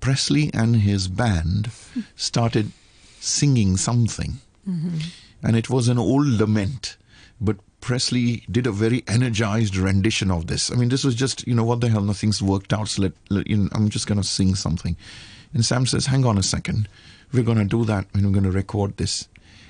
Presley 0.00 0.50
and 0.52 0.76
his 0.76 1.08
band 1.08 1.70
started 2.16 2.72
singing 3.20 3.76
something. 3.76 4.34
Mm-hmm. 4.68 4.98
And 5.42 5.56
it 5.56 5.70
was 5.70 5.88
an 5.88 5.98
old 5.98 6.26
lament. 6.26 6.96
But 7.40 7.56
Presley 7.80 8.44
did 8.50 8.66
a 8.66 8.72
very 8.72 9.04
energized 9.06 9.76
rendition 9.76 10.30
of 10.30 10.48
this. 10.48 10.72
I 10.72 10.74
mean, 10.74 10.88
this 10.88 11.04
was 11.04 11.14
just, 11.14 11.46
you 11.46 11.54
know, 11.54 11.64
what 11.64 11.80
the 11.80 11.88
hell, 11.88 12.00
nothing's 12.00 12.42
worked 12.42 12.72
out, 12.72 12.88
so 12.88 13.02
let, 13.02 13.12
let- 13.30 13.46
you 13.46 13.56
know, 13.56 13.68
I'm 13.72 13.90
just 13.90 14.06
going 14.06 14.20
to 14.20 14.26
sing 14.26 14.54
something. 14.56 14.96
And 15.52 15.64
Sam 15.64 15.86
says, 15.86 16.06
hang 16.06 16.24
on 16.24 16.36
a 16.38 16.42
second. 16.42 16.88
We're 17.32 17.44
going 17.44 17.58
to 17.58 17.64
do 17.64 17.84
that 17.84 18.06
and 18.12 18.24
we're 18.24 18.32
going 18.32 18.44
to 18.44 18.50
record 18.50 18.96
this. 18.96 19.28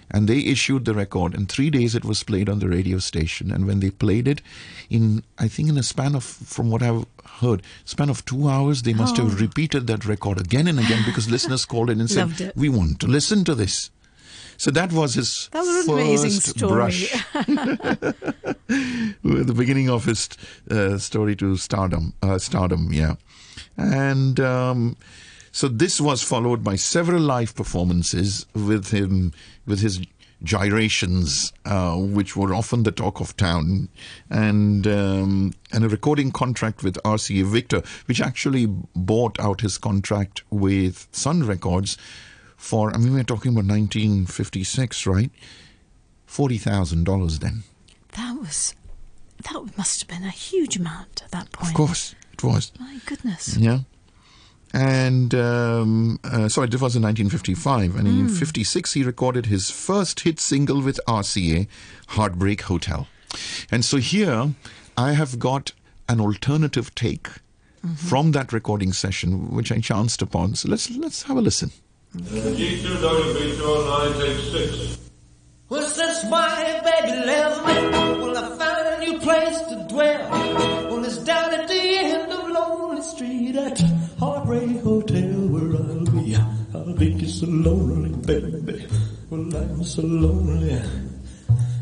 And 0.09 0.29
they 0.29 0.39
issued 0.39 0.85
the 0.85 0.95
record. 0.95 1.35
In 1.35 1.47
three 1.47 1.69
days, 1.69 1.97
it 1.97 2.05
was 2.05 2.23
played 2.23 2.49
on 2.49 2.61
the 2.61 2.69
radio 2.69 2.99
station. 2.99 3.51
And 3.51 3.67
when 3.67 3.81
they 3.81 3.91
played 3.91 4.29
it, 4.29 4.41
in 4.89 5.25
I 5.37 5.49
think 5.49 5.69
in 5.69 5.77
a 5.77 5.83
span 5.83 6.15
of, 6.15 6.23
from 6.23 6.71
what 6.71 6.81
I've 6.81 7.07
heard, 7.41 7.63
span 7.85 8.09
of 8.09 8.25
two 8.25 8.49
hours, 8.49 8.83
they 8.83 8.95
must 8.95 9.17
have 9.17 9.41
repeated 9.41 9.89
that 9.89 10.05
record 10.07 10.41
again 10.41 10.69
and 10.69 10.79
again 10.79 11.03
because 11.05 11.29
listeners 11.37 11.65
called 11.65 11.91
in 11.91 11.99
and 11.99 12.09
said, 12.09 12.53
"We 12.55 12.69
want 12.69 13.01
to 13.01 13.09
listen 13.09 13.45
to 13.47 13.55
this." 13.57 13.91
So 14.59 14.71
that 14.71 14.93
was 14.93 15.15
his 15.15 15.49
That 15.53 15.65
was 15.65 15.87
first 15.87 16.57
story. 16.57 16.71
brush 16.73 17.13
the 18.69 19.55
beginning 19.55 19.91
of 19.91 20.05
his 20.05 20.29
uh, 20.71 20.99
story 20.99 21.37
to 21.37 21.57
stardom. 21.57 22.15
Uh, 22.23 22.39
stardom, 22.39 22.93
yeah. 22.93 23.17
And 23.77 24.41
um, 24.41 24.97
so 25.57 25.69
this 25.69 26.03
was 26.03 26.23
followed 26.23 26.63
by 26.63 26.77
several 26.77 27.23
live 27.23 27.55
performances 27.55 28.45
with 28.53 28.91
him, 28.91 29.33
with 29.65 29.81
his 29.81 30.03
gyrations, 30.43 31.51
uh, 31.65 31.97
which 31.97 32.37
were 32.37 32.53
often 32.53 32.83
the 32.83 32.93
talk 32.93 33.21
of 33.21 33.35
town, 33.39 33.89
and 34.29 34.87
um, 34.87 35.55
and 35.73 35.83
a 35.83 35.89
recording 35.89 36.31
contract 36.31 36.83
with 36.85 37.03
RCA 37.07 37.43
Victor, 37.45 37.83
which 38.05 38.21
actually 38.21 38.67
bought 38.95 39.41
out 39.41 39.63
his 39.63 39.79
contract 39.79 40.43
with 40.51 41.09
Sun 41.13 41.45
Records 41.45 41.97
for. 42.59 42.93
I 42.93 42.99
mean, 42.99 43.15
we're 43.15 43.23
talking 43.23 43.53
about 43.53 43.65
1956, 43.65 45.07
right? 45.07 45.31
Forty 46.27 46.59
thousand 46.59 47.05
dollars 47.05 47.39
then. 47.39 47.63
That 48.13 48.39
was 48.39 48.75
that 49.43 49.79
must 49.79 50.03
have 50.03 50.09
been 50.09 50.29
a 50.29 50.31
huge 50.33 50.77
amount 50.77 51.23
at 51.25 51.31
that 51.31 51.51
point. 51.53 51.71
Of 51.71 51.77
course, 51.77 52.15
it 52.35 52.45
was. 52.45 52.73
My 52.79 53.01
goodness. 53.07 53.57
Yeah. 53.57 53.79
And 54.77 55.35
um, 55.35 56.21
uh, 56.23 56.49
sorry, 56.51 56.69
this 56.69 56.83
was 56.83 56.97
in 56.97 57.03
1955, 57.03 57.97
and 57.97 58.07
in 58.07 58.29
'56 58.29 58.93
he 58.93 59.03
recorded 59.03 59.47
his 59.47 59.71
first 59.71 60.21
hit 60.21 60.39
single 60.39 60.83
with 60.83 61.01
RCA, 61.09 61.67
"Heartbreak 62.09 62.61
Hotel." 62.61 63.09
And 63.71 63.87
so 63.87 63.97
here 63.97 64.53
I 64.95 65.13
have 65.13 65.39
got 65.39 65.73
an 66.11 66.21
alternative 66.21 66.95
take 66.95 67.31
from 67.97 68.33
that 68.33 68.53
recording 68.53 68.93
session, 68.93 69.51
which 69.51 69.73
I 69.73 69.81
chanced 69.81 70.21
upon. 70.21 70.57
So 70.57 70.69
let's 70.69 70.91
let's 70.91 71.23
have 71.23 71.39
a 71.39 71.41
listen. 71.41 71.71
G2 72.15 72.85
WB209. 72.85 74.99
Well, 75.71 75.89
since 75.89 76.23
my 76.31 76.81
baby 76.85 77.17
left 77.25 77.65
me, 77.67 77.75
well, 78.21 78.37
I 78.37 78.59
found 78.59 78.89
a 78.89 78.99
new 79.01 79.19
place 79.21 79.59
to 79.71 79.87
dwell. 79.89 80.29
Well, 80.91 81.03
it's 81.03 81.17
down 81.17 81.55
at 81.55 81.67
the 81.67 81.99
end 81.99 82.31
of 82.31 82.47
Lonely 82.51 83.01
Street 83.01 83.57
at 83.57 83.81
Heartbreak 84.19 84.81
Hotel 84.81 85.29
where 85.53 85.77
I'll 85.77 86.05
be. 86.09 86.37
I'll 86.75 86.95
be 86.95 87.29
so 87.29 87.47
lonely, 87.47 88.11
baby. 88.25 88.87
Well, 89.29 89.55
I'm 89.55 89.85
so 89.85 90.03
lonely. 90.03 90.81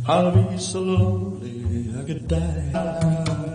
I'll 0.09 0.33
be 0.33 0.59
so 0.59 0.81
lonely 0.81 1.95
I 1.97 2.03
could 2.03 2.27
die. 2.27 3.51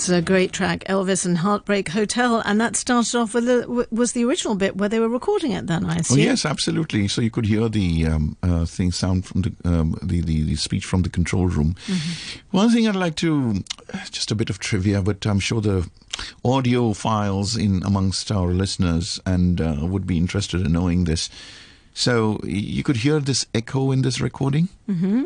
That's 0.00 0.08
a 0.08 0.22
great 0.22 0.52
track, 0.52 0.84
Elvis 0.84 1.26
and 1.26 1.36
Heartbreak 1.36 1.90
Hotel, 1.90 2.40
and 2.46 2.58
that 2.58 2.74
started 2.74 3.14
off 3.18 3.34
with 3.34 3.44
the, 3.44 3.86
was 3.90 4.12
the 4.12 4.24
original 4.24 4.54
bit 4.54 4.78
where 4.78 4.88
they 4.88 4.98
were 4.98 5.10
recording 5.10 5.52
it. 5.52 5.66
Then 5.66 5.84
I 5.84 6.00
Oh 6.10 6.16
yes, 6.16 6.46
absolutely. 6.46 7.06
So 7.06 7.20
you 7.20 7.30
could 7.30 7.44
hear 7.44 7.68
the 7.68 8.06
um, 8.06 8.34
uh, 8.42 8.64
thing 8.64 8.92
sound 8.92 9.26
from 9.26 9.42
the, 9.42 9.52
um, 9.62 9.98
the, 10.02 10.22
the 10.22 10.42
the 10.44 10.56
speech 10.56 10.86
from 10.86 11.02
the 11.02 11.10
control 11.10 11.48
room. 11.48 11.76
One 12.50 12.70
thing 12.70 12.88
I'd 12.88 12.96
like 12.96 13.16
to 13.16 13.62
just 14.10 14.30
a 14.30 14.34
bit 14.34 14.48
of 14.48 14.58
trivia, 14.58 15.02
but 15.02 15.26
I'm 15.26 15.38
sure 15.38 15.60
the 15.60 15.86
audiophiles 16.46 17.62
in 17.62 17.82
amongst 17.82 18.32
our 18.32 18.52
listeners 18.52 19.20
and 19.26 19.60
uh, 19.60 19.80
would 19.82 20.06
be 20.06 20.16
interested 20.16 20.62
in 20.62 20.72
knowing 20.72 21.04
this. 21.04 21.28
So 21.92 22.40
you 22.44 22.82
could 22.82 22.96
hear 22.96 23.20
this 23.20 23.44
echo 23.54 23.92
in 23.92 24.00
this 24.00 24.18
recording. 24.18 24.70
Mm-hmm. 24.88 25.24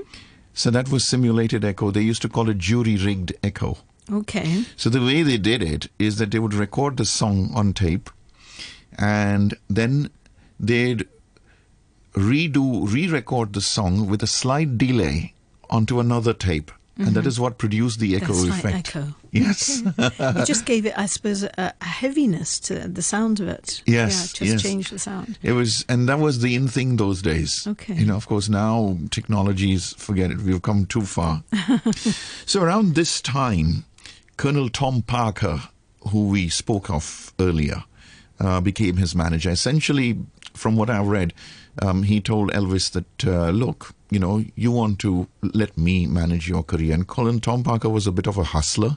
So 0.52 0.72
that 0.72 0.90
was 0.90 1.06
simulated 1.06 1.64
echo. 1.64 1.92
They 1.92 2.02
used 2.02 2.22
to 2.22 2.28
call 2.28 2.50
it 2.50 2.58
jury 2.58 2.96
rigged 2.96 3.34
echo. 3.44 3.78
Okay. 4.12 4.64
So 4.76 4.90
the 4.90 5.00
way 5.00 5.22
they 5.22 5.38
did 5.38 5.62
it 5.62 5.88
is 5.98 6.18
that 6.18 6.30
they 6.30 6.38
would 6.38 6.54
record 6.54 6.96
the 6.96 7.04
song 7.04 7.50
on 7.54 7.72
tape 7.72 8.10
and 8.98 9.54
then 9.68 10.10
they'd 10.60 11.06
redo, 12.14 12.90
re-record 12.92 13.52
the 13.52 13.60
song 13.60 14.08
with 14.08 14.22
a 14.22 14.26
slight 14.26 14.78
delay 14.78 15.34
onto 15.70 16.00
another 16.00 16.32
tape. 16.32 16.70
And 16.96 17.08
that 17.08 17.20
mm-hmm. 17.20 17.28
is 17.28 17.40
what 17.40 17.58
produced 17.58 17.98
the 17.98 18.14
echo 18.14 18.28
That 18.28 18.34
slight 18.34 18.58
effect. 18.64 18.88
echo. 18.96 19.14
Yes. 19.32 19.82
it 19.98 20.46
just 20.46 20.64
gave 20.64 20.86
it, 20.86 20.96
I 20.96 21.06
suppose, 21.06 21.42
a, 21.42 21.74
a 21.80 21.84
heaviness 21.84 22.60
to 22.60 22.86
the 22.86 23.02
sound 23.02 23.40
of 23.40 23.48
it. 23.48 23.82
Yes, 23.84 24.12
Yeah, 24.12 24.38
just 24.38 24.52
yes. 24.52 24.62
changed 24.62 24.92
the 24.92 25.00
sound. 25.00 25.36
It 25.42 25.52
was, 25.52 25.84
and 25.88 26.08
that 26.08 26.20
was 26.20 26.40
the 26.40 26.54
in 26.54 26.68
thing 26.68 26.94
those 26.94 27.20
days. 27.20 27.66
Okay. 27.66 27.94
You 27.94 28.06
know, 28.06 28.14
of 28.14 28.28
course, 28.28 28.48
now 28.48 28.96
technologies, 29.10 29.92
forget 29.98 30.30
it, 30.30 30.38
we've 30.38 30.62
come 30.62 30.86
too 30.86 31.00
far. 31.02 31.42
so 32.46 32.62
around 32.62 32.94
this 32.94 33.20
time, 33.20 33.86
Colonel 34.36 34.68
Tom 34.68 35.02
Parker, 35.02 35.62
who 36.10 36.28
we 36.28 36.48
spoke 36.48 36.90
of 36.90 37.32
earlier, 37.38 37.84
uh, 38.40 38.60
became 38.60 38.96
his 38.96 39.14
manager. 39.14 39.50
Essentially, 39.50 40.18
from 40.54 40.76
what 40.76 40.90
I've 40.90 41.06
read, 41.06 41.32
um, 41.82 42.04
he 42.04 42.20
told 42.20 42.52
Elvis 42.52 42.90
that, 42.92 43.26
uh, 43.26 43.50
look, 43.50 43.94
you 44.10 44.18
know, 44.18 44.44
you 44.54 44.70
want 44.70 45.00
to 45.00 45.26
let 45.42 45.76
me 45.76 46.06
manage 46.06 46.48
your 46.48 46.62
career. 46.62 46.94
And 46.94 47.06
Colonel 47.06 47.40
Tom 47.40 47.64
Parker 47.64 47.88
was 47.88 48.06
a 48.06 48.12
bit 48.12 48.28
of 48.28 48.38
a 48.38 48.44
hustler, 48.44 48.96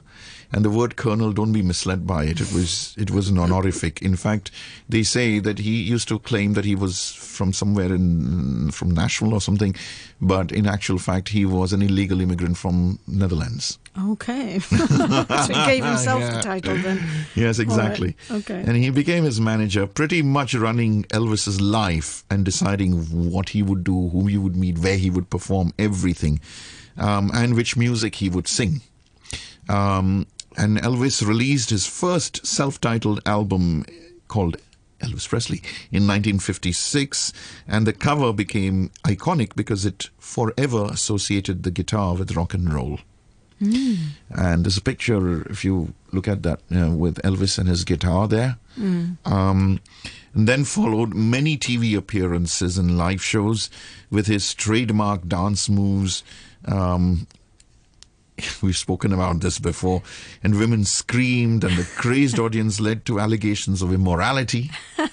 and 0.52 0.64
the 0.64 0.70
word 0.70 0.96
colonel, 0.96 1.32
don't 1.32 1.52
be 1.52 1.62
misled 1.62 2.06
by 2.06 2.24
it. 2.24 2.40
It 2.40 2.52
was 2.52 2.94
it 2.96 3.10
was 3.10 3.28
an 3.28 3.38
honorific. 3.38 4.00
In 4.00 4.16
fact, 4.16 4.50
they 4.88 5.02
say 5.02 5.40
that 5.40 5.58
he 5.58 5.82
used 5.82 6.08
to 6.08 6.20
claim 6.20 6.52
that 6.54 6.64
he 6.64 6.76
was 6.76 7.12
from 7.12 7.52
somewhere 7.52 7.92
in 7.92 8.70
from 8.70 8.92
Nashville 8.92 9.34
or 9.34 9.40
something, 9.40 9.74
but 10.20 10.52
in 10.52 10.66
actual 10.66 10.98
fact, 10.98 11.30
he 11.30 11.44
was 11.44 11.72
an 11.72 11.82
illegal 11.82 12.20
immigrant 12.20 12.56
from 12.56 13.00
Netherlands. 13.08 13.78
Okay. 14.00 14.58
so 14.60 14.76
he 14.76 15.54
gave 15.66 15.84
himself 15.84 16.20
the 16.20 16.40
title 16.42 16.76
then. 16.76 17.00
Yes, 17.34 17.58
exactly. 17.58 18.16
Okay. 18.30 18.62
And 18.66 18.76
he 18.76 18.90
became 18.90 19.24
his 19.24 19.40
manager, 19.40 19.86
pretty 19.86 20.22
much 20.22 20.54
running 20.54 21.04
Elvis's 21.04 21.60
life 21.60 22.24
and 22.30 22.44
deciding 22.44 22.92
what 23.30 23.50
he 23.50 23.62
would 23.62 23.84
do, 23.84 24.08
whom 24.10 24.28
he 24.28 24.38
would 24.38 24.56
meet, 24.56 24.78
where 24.78 24.96
he 24.96 25.10
would 25.10 25.30
perform, 25.30 25.72
everything, 25.78 26.40
um, 26.96 27.30
and 27.34 27.54
which 27.54 27.76
music 27.76 28.16
he 28.16 28.28
would 28.28 28.46
sing. 28.46 28.82
Um, 29.68 30.26
and 30.56 30.78
Elvis 30.78 31.26
released 31.26 31.70
his 31.70 31.86
first 31.86 32.46
self-titled 32.46 33.20
album 33.26 33.84
called 34.28 34.56
Elvis 35.00 35.28
Presley 35.28 35.58
in 35.92 36.06
1956, 36.06 37.32
and 37.68 37.86
the 37.86 37.92
cover 37.92 38.32
became 38.32 38.90
iconic 39.04 39.54
because 39.54 39.86
it 39.86 40.10
forever 40.18 40.86
associated 40.90 41.62
the 41.62 41.70
guitar 41.70 42.14
with 42.14 42.36
rock 42.36 42.54
and 42.54 42.72
roll. 42.72 42.98
And 43.60 44.64
there's 44.64 44.76
a 44.76 44.82
picture, 44.82 45.42
if 45.50 45.64
you 45.64 45.94
look 46.12 46.28
at 46.28 46.42
that, 46.42 46.60
uh, 46.74 46.90
with 46.90 47.16
Elvis 47.22 47.58
and 47.58 47.68
his 47.68 47.84
guitar 47.84 48.28
there. 48.28 48.58
Um, 49.24 49.80
and 50.34 50.46
then 50.46 50.64
followed 50.64 51.14
many 51.14 51.56
TV 51.56 51.96
appearances 51.96 52.78
and 52.78 52.96
live 52.96 53.22
shows 53.22 53.70
with 54.10 54.26
his 54.26 54.54
trademark 54.54 55.26
dance 55.26 55.68
moves. 55.68 56.22
Um, 56.64 57.26
we've 58.62 58.76
spoken 58.76 59.12
about 59.12 59.40
this 59.40 59.58
before, 59.58 60.02
and 60.42 60.58
women 60.58 60.84
screamed, 60.84 61.64
and 61.64 61.76
the 61.76 61.88
crazed 61.96 62.38
audience 62.38 62.78
led 62.78 63.04
to 63.06 63.18
allegations 63.18 63.82
of 63.82 63.92
immorality. 63.92 64.70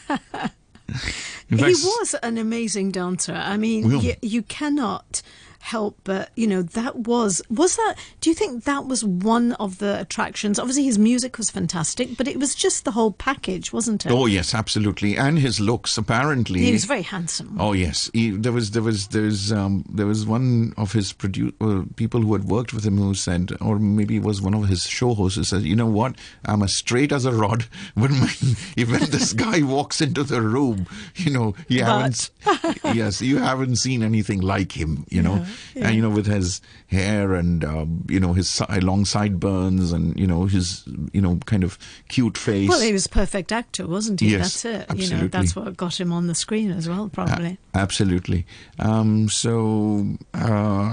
In 1.50 1.60
he 1.60 1.66
was 1.66 2.16
an 2.24 2.38
amazing 2.38 2.92
dancer. 2.92 3.34
I 3.34 3.58
mean, 3.58 3.90
you, 4.00 4.14
you 4.22 4.42
cannot 4.44 5.22
help 5.66 5.98
but 6.04 6.30
you 6.36 6.48
know 6.48 6.62
that 6.62 6.96
was 6.96 7.42
was 7.50 7.76
that 7.76 7.96
do 8.22 8.30
you 8.30 8.36
think 8.36 8.64
that 8.66 8.86
was 8.86 9.04
one 9.04 9.54
of 9.54 9.80
the 9.80 10.00
attractions? 10.00 10.60
Obviously 10.60 10.84
his 10.84 11.00
music 11.00 11.38
was 11.38 11.50
fantastic 11.50 12.18
but 12.18 12.28
it 12.28 12.40
was 12.40 12.56
just 12.56 12.86
the 12.86 12.92
whole 12.92 13.12
package 13.12 13.74
wasn't 13.74 14.06
it? 14.06 14.12
Oh 14.12 14.26
yes, 14.26 14.54
absolutely, 14.54 15.18
and 15.18 15.40
his 15.40 15.60
looks 15.60 15.98
apparently. 15.98 16.62
he 16.62 16.72
was 16.72 16.86
very 16.86 17.02
handsome. 17.02 17.58
Oh 17.60 17.74
yes, 17.74 18.10
he, 18.14 18.32
there 18.32 18.52
was 18.52 18.72
there 18.72 18.84
was 18.84 19.08
there 19.08 19.24
was 19.24 19.52
um, 19.52 19.84
there 19.90 20.06
was 20.06 20.26
one 20.26 20.74
of 20.78 20.92
his 20.92 21.14
produ- 21.14 21.54
uh, 21.62 21.86
people 21.96 22.22
who 22.22 22.34
had 22.34 22.46
worked 22.46 22.74
with 22.74 22.86
him 22.86 22.98
who 22.98 23.14
said, 23.14 23.52
or 23.62 23.80
maybe 23.80 24.18
it 24.18 24.24
was 24.24 24.42
one 24.42 24.54
of 24.54 24.68
his 24.68 24.84
show 24.84 25.14
hosts 25.14 25.38
who 25.38 25.44
said, 25.44 25.64
you 25.64 25.76
know 25.76 25.86
what, 25.86 26.16
I'm 26.46 26.64
as 26.64 26.78
straight 26.78 27.12
as 27.12 27.26
a 27.26 27.32
rod. 27.32 27.66
When 27.96 28.12
when, 28.12 29.10
this 29.12 29.34
guy 29.34 29.62
walks 29.62 30.02
into 30.02 30.24
the 30.24 30.42
room, 30.42 30.88
you 31.16 31.32
know, 31.32 31.56
you 31.68 31.84
haven't, 31.84 32.30
yes, 32.94 33.22
you 33.22 33.38
haven't 33.38 33.78
seen 33.78 34.04
anything 34.04 34.42
like 34.42 34.72
him, 34.72 35.06
you 35.10 35.22
know, 35.22 35.46
and 35.76 35.96
you 35.96 36.02
know 36.02 36.10
with 36.10 36.26
his 36.26 36.62
hair 36.88 37.34
and 37.34 37.64
um, 37.66 38.06
you 38.10 38.20
know 38.20 38.34
his 38.34 38.50
si- 38.50 38.80
long 38.82 39.06
sideburns 39.06 39.92
and 39.92 40.20
you 40.20 40.28
know 40.28 40.46
his 40.46 40.84
you 41.14 41.22
know 41.22 41.38
kind 41.46 41.64
of 41.64 41.78
cute 42.10 42.38
face. 42.38 42.70
well 42.70 42.80
he 42.80 42.94
was 42.94 43.06
a 43.06 43.10
perfect 43.10 43.52
actor 43.52 43.88
wasn't 43.88 44.20
he 44.20 44.30
Yes, 44.32 44.62
that's 44.64 44.66
it 44.66 44.98
you 44.98 45.08
know 45.10 45.24
absolutely. 45.24 45.28
that's 45.28 45.56
what 45.56 45.78
got 45.78 46.00
him 46.00 46.12
on 46.12 46.28
the 46.28 46.36
screen 46.36 46.72
as 46.72 46.88
well 46.90 47.10
probably 47.10 47.58
A- 47.74 47.78
absolutely. 47.78 48.46
Um, 48.80 49.30
so, 49.30 50.06
uh, 50.34 50.42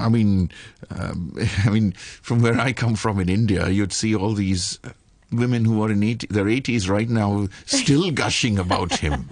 I 0.07 0.09
mean, 0.09 0.51
um, 0.91 1.35
I 1.65 1.71
mean, 1.71 1.93
from 1.93 2.41
where 2.43 2.59
I 2.61 2.73
come 2.73 2.95
from 2.97 3.19
in 3.21 3.29
India, 3.29 3.69
you'd 3.69 3.93
see 3.93 4.15
all 4.15 4.33
these 4.35 4.79
uh, 4.85 4.91
women 5.33 5.65
who 5.65 5.83
are 5.83 5.91
in 5.91 6.03
80, 6.03 6.27
their 6.29 6.45
80s 6.45 6.89
right 6.89 7.09
now 7.09 7.49
still 7.67 8.11
gushing 8.23 8.59
about 8.59 8.93
him. 8.99 9.29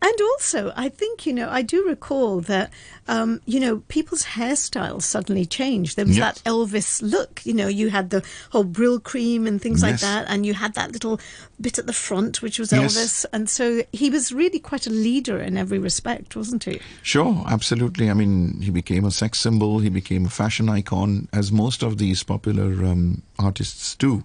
And 0.00 0.20
also, 0.34 0.72
I 0.76 0.88
think, 0.88 1.26
you 1.26 1.32
know, 1.32 1.48
I 1.50 1.62
do 1.62 1.86
recall 1.86 2.40
that, 2.42 2.70
um, 3.08 3.40
you 3.44 3.60
know, 3.60 3.82
people's 3.88 4.24
hairstyles 4.24 5.02
suddenly 5.02 5.44
changed. 5.44 5.96
There 5.96 6.06
was 6.06 6.16
Yes. 6.16 6.40
that 6.42 6.50
Elvis 6.50 7.02
look, 7.02 7.40
you 7.44 7.54
know, 7.54 7.66
you 7.68 7.90
had 7.90 8.10
the 8.10 8.22
whole 8.50 8.64
Brylcreem 8.64 9.46
and 9.46 9.60
things 9.60 9.82
like 9.82 10.00
that, 10.00 10.26
and 10.28 10.46
you 10.46 10.54
had 10.54 10.74
that 10.74 10.92
little 10.92 11.20
bit 11.60 11.78
at 11.78 11.86
the 11.86 11.92
front, 11.92 12.42
which 12.42 12.58
was 12.58 12.72
Yes. 12.72 12.94
Elvis. 12.96 13.24
And 13.32 13.48
so 13.50 13.82
he 13.92 14.10
was 14.10 14.32
really 14.32 14.58
quite 14.58 14.86
a 14.86 14.90
leader 14.90 15.38
in 15.40 15.56
every 15.56 15.78
respect, 15.78 16.36
wasn't 16.36 16.64
he? 16.64 16.80
Sure, 17.02 17.44
absolutely. 17.48 18.10
I 18.10 18.14
mean, 18.14 18.60
he 18.60 18.70
became 18.70 19.04
a 19.04 19.10
sex 19.10 19.38
symbol, 19.40 19.78
he 19.80 19.88
became 19.88 20.26
a 20.26 20.30
fashion 20.30 20.68
icon, 20.68 21.28
as 21.32 21.50
most 21.50 21.82
of 21.82 21.98
these 21.98 22.22
popular 22.22 22.84
um, 22.84 23.22
artists 23.38 23.94
do. 23.96 24.24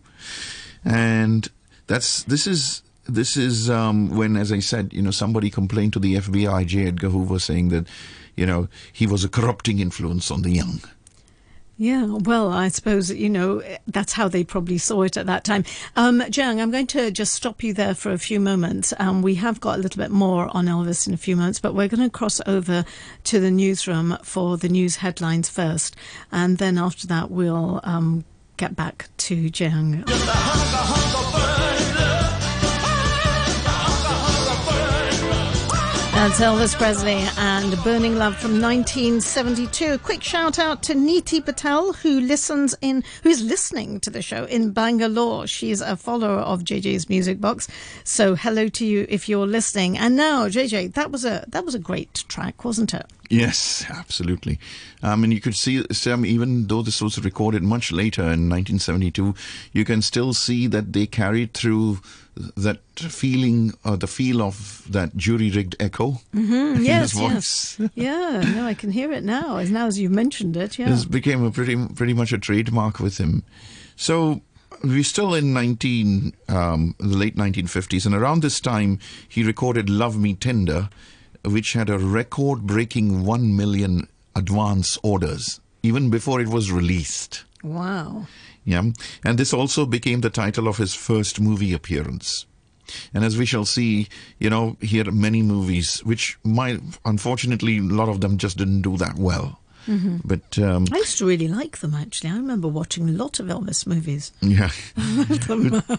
And 0.88 1.50
that's 1.88 2.24
this 2.24 2.48
is 2.48 2.82
this 3.08 3.38
is 3.38 3.70
um, 3.70 4.16
when, 4.16 4.38
as 4.38 4.52
I 4.52 4.60
said, 4.60 4.94
you 4.94 5.02
know, 5.02 5.12
somebody 5.12 5.50
complained 5.50 5.94
to 5.94 6.00
the 6.00 6.16
FBI, 6.16 6.66
J. 6.66 6.88
Edgar 6.88 7.10
Hoover, 7.10 7.40
saying 7.40 7.70
that, 7.70 7.88
you 8.36 8.46
know, 8.46 8.68
he 8.92 9.08
was 9.08 9.24
a 9.24 9.30
corrupting 9.30 9.80
influence 9.80 10.30
on 10.32 10.42
the 10.42 10.52
young. 10.52 10.82
Yeah, 11.80 12.06
well, 12.06 12.52
I 12.52 12.70
suppose, 12.70 13.12
you 13.12 13.30
know, 13.30 13.62
that's 13.86 14.14
how 14.14 14.28
they 14.28 14.44
probably 14.44 14.80
saw 14.80 15.04
it 15.04 15.16
at 15.16 15.28
that 15.28 15.44
time. 15.44 15.64
Um, 15.96 16.22
Jayang, 16.22 16.60
I'm 16.60 16.72
going 16.72 16.88
to 16.88 17.12
just 17.12 17.34
stop 17.34 17.62
you 17.62 17.72
there 17.72 17.94
for 17.94 18.12
a 18.12 18.18
few 18.18 18.40
moments. 18.40 18.96
Um, 18.98 19.22
we 19.22 19.36
have 19.36 19.62
got 19.62 19.78
a 19.78 19.82
little 19.82 20.02
bit 20.02 20.10
more 20.10 20.50
on 20.58 20.66
Elvis 20.66 21.08
in 21.08 21.14
a 21.14 21.18
few 21.18 21.36
moments, 21.36 21.60
but 21.60 21.76
we're 21.76 21.88
going 21.88 22.02
to 22.02 22.10
cross 22.10 22.42
over 22.48 22.84
to 23.26 23.40
the 23.40 23.52
newsroom 23.52 24.18
for 24.24 24.58
the 24.58 24.70
news 24.70 24.98
headlines 24.98 25.50
first. 25.50 25.96
And 26.32 26.58
then 26.58 26.80
after 26.80 27.06
that, 27.08 27.30
we'll 27.30 27.80
um, 27.84 28.26
get 28.58 28.76
back 28.76 29.08
to 29.18 29.50
Jayang. 29.50 30.04
That's 36.18 36.40
Elvis 36.40 36.76
Presley 36.76 37.24
and 37.38 37.78
Burning 37.84 38.16
Love 38.16 38.36
from 38.36 38.60
1972. 38.60 39.94
A 39.94 39.98
quick 40.00 40.24
shout 40.24 40.58
out 40.58 40.82
to 40.84 40.96
Neeti 40.96 41.46
Patel, 41.46 41.94
who 41.94 42.20
listens 42.20 42.76
in, 42.82 43.04
who's 43.22 43.44
listening 43.44 44.00
to 44.00 44.10
the 44.10 44.24
show 44.24 44.46
in 44.46 44.72
Bangalore. 44.72 45.46
She's 45.46 45.80
a 45.80 45.96
follower 45.96 46.40
of 46.40 46.64
JJ's 46.64 47.08
Music 47.08 47.40
Box. 47.40 47.68
So 48.04 48.34
hello 48.34 48.68
to 48.68 48.84
you 48.84 49.06
if 49.08 49.30
you're 49.30 49.46
listening. 49.46 49.96
And 49.96 50.16
now, 50.16 50.48
JJ, 50.48 50.96
that 50.96 51.12
was 51.12 51.24
a 51.24 51.46
that 51.50 51.64
was 51.64 51.76
a 51.76 51.80
great 51.80 52.26
track, 52.28 52.66
wasn't 52.66 52.96
it? 52.96 53.06
Yes, 53.30 53.86
absolutely. 53.88 54.58
Um, 55.04 55.24
and 55.24 55.32
you 55.32 55.40
could 55.40 55.56
see, 55.56 55.86
Sam, 55.92 56.26
even 56.26 56.66
though 56.66 56.82
this 56.82 57.00
was 57.00 57.24
recorded 57.24 57.62
much 57.62 57.92
later 57.92 58.24
in 58.24 58.50
1972, 58.50 59.36
you 59.72 59.86
can 59.86 60.02
still 60.02 60.34
see 60.34 60.66
that 60.66 60.94
they 60.94 61.06
carried 61.06 61.54
through 61.54 62.00
that 62.56 62.80
feeling, 62.96 63.74
or 63.84 63.98
the 63.98 64.08
feel 64.08 64.42
of 64.42 64.84
that 64.90 65.16
jury-rigged 65.16 65.76
echo 65.80 66.22
in 66.34 66.84
yes, 66.84 67.12
his 67.12 67.20
voice. 67.20 67.80
yes. 67.80 67.92
yeah, 67.96 68.54
no, 68.56 68.66
I 68.66 68.74
can 68.74 68.92
hear 68.92 69.12
it 69.12 69.24
now. 69.24 69.58
As 69.58 69.72
now 69.72 69.88
as 69.88 70.00
you've 70.00 70.12
mentioned 70.12 70.58
it, 70.58 70.78
yeah. 70.78 70.90
This 70.90 71.06
became 71.06 71.44
a 71.44 71.52
pretty, 71.52 71.76
pretty 71.96 72.14
much 72.14 72.32
a 72.34 72.38
trademark 72.38 73.00
with 73.00 73.18
him. 73.18 73.44
So 73.96 74.42
we're 74.84 75.04
still 75.04 75.34
in 75.34 75.54
19, 75.54 76.34
um, 76.50 76.96
the 77.00 77.18
late 77.18 77.36
1950s, 77.36 78.06
and 78.06 78.16
around 78.16 78.42
this 78.42 78.60
time 78.60 79.00
he 79.28 79.44
recorded 79.44 79.90
"Love 79.90 80.18
Me 80.18 80.34
Tender," 80.34 80.90
which 81.44 81.74
had 81.74 81.90
a 81.90 81.98
record-breaking 81.98 83.24
one 83.24 83.56
million 83.56 84.08
advance 84.36 84.98
orders 85.02 85.60
even 85.84 86.10
before 86.10 86.42
it 86.42 86.50
was 86.50 86.72
released. 86.72 87.46
Wow. 87.64 88.28
Yeah, 88.68 88.84
and 89.24 89.38
this 89.40 89.54
also 89.54 89.86
became 89.86 90.20
the 90.22 90.30
title 90.30 90.68
of 90.68 90.76
his 90.78 90.94
first 90.94 91.40
movie 91.40 91.72
appearance. 91.74 92.46
And 93.14 93.24
as 93.24 93.38
we 93.38 93.46
shall 93.46 93.66
see, 93.66 94.08
you 94.40 94.50
know, 94.50 94.76
he 94.82 94.98
had 94.98 95.14
many 95.14 95.42
movies, 95.42 96.02
which 96.06 96.38
might, 96.44 96.82
unfortunately, 97.06 97.78
a 97.78 97.82
lot 97.82 98.10
of 98.10 98.20
them 98.20 98.38
just 98.38 98.58
didn't 98.58 98.82
do 98.82 98.98
that 98.98 99.16
well. 99.16 99.62
But 100.26 100.60
um, 100.60 100.86
I 100.92 100.98
used 100.98 101.18
to 101.20 101.26
really 101.26 101.48
like 101.48 101.78
them 101.78 101.96
actually. 101.96 102.32
I 102.32 102.36
remember 102.36 102.68
watching 102.68 103.08
a 103.08 103.14
lot 103.14 103.40
of 103.40 103.46
Elvis 103.46 103.88
movies. 103.88 104.34
yeah, 104.42 104.70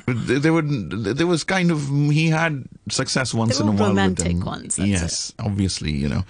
But 0.04 0.42
there 0.42 0.52
were 0.52 0.60
there 0.60 1.26
was 1.26 1.42
kind 1.42 1.70
of 1.70 1.88
he 1.88 2.28
had 2.28 2.64
success 2.90 3.32
once 3.32 3.58
in 3.60 3.66
a 3.68 3.72
while. 3.72 3.88
romantic 3.88 4.26
with 4.26 4.38
them. 4.40 4.46
ones, 4.46 4.78
yes, 4.78 5.32
obviously, 5.38 5.92
you 5.92 6.06
know. 6.06 6.24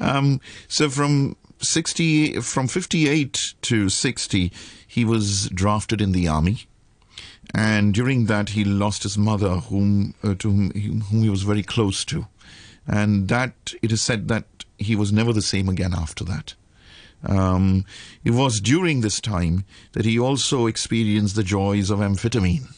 Um, 0.00 0.40
so 0.66 0.90
from 0.90 1.36
sixty, 1.64 2.40
from 2.40 2.68
fifty-eight 2.68 3.54
to 3.62 3.88
sixty, 3.88 4.52
he 4.86 5.04
was 5.04 5.48
drafted 5.48 6.00
in 6.00 6.12
the 6.12 6.28
army. 6.28 6.66
And 7.54 7.92
during 7.94 8.26
that, 8.26 8.50
he 8.50 8.64
lost 8.64 9.02
his 9.02 9.18
mother, 9.18 9.56
whom 9.56 10.14
uh, 10.22 10.34
to 10.38 10.50
whom 10.50 10.70
he, 10.72 10.88
whom 10.88 11.22
he 11.22 11.30
was 11.30 11.42
very 11.42 11.62
close 11.62 12.04
to, 12.06 12.26
and 12.86 13.28
that 13.28 13.74
it 13.82 13.92
is 13.92 14.02
said 14.02 14.28
that 14.28 14.44
he 14.78 14.96
was 14.96 15.12
never 15.12 15.32
the 15.32 15.42
same 15.42 15.68
again 15.68 15.94
after 15.94 16.24
that. 16.24 16.54
Um, 17.26 17.84
it 18.24 18.32
was 18.32 18.60
during 18.60 19.00
this 19.00 19.20
time 19.20 19.64
that 19.92 20.04
he 20.04 20.18
also 20.18 20.66
experienced 20.66 21.36
the 21.36 21.42
joys 21.42 21.90
of 21.90 22.00
amphetamine. 22.00 22.74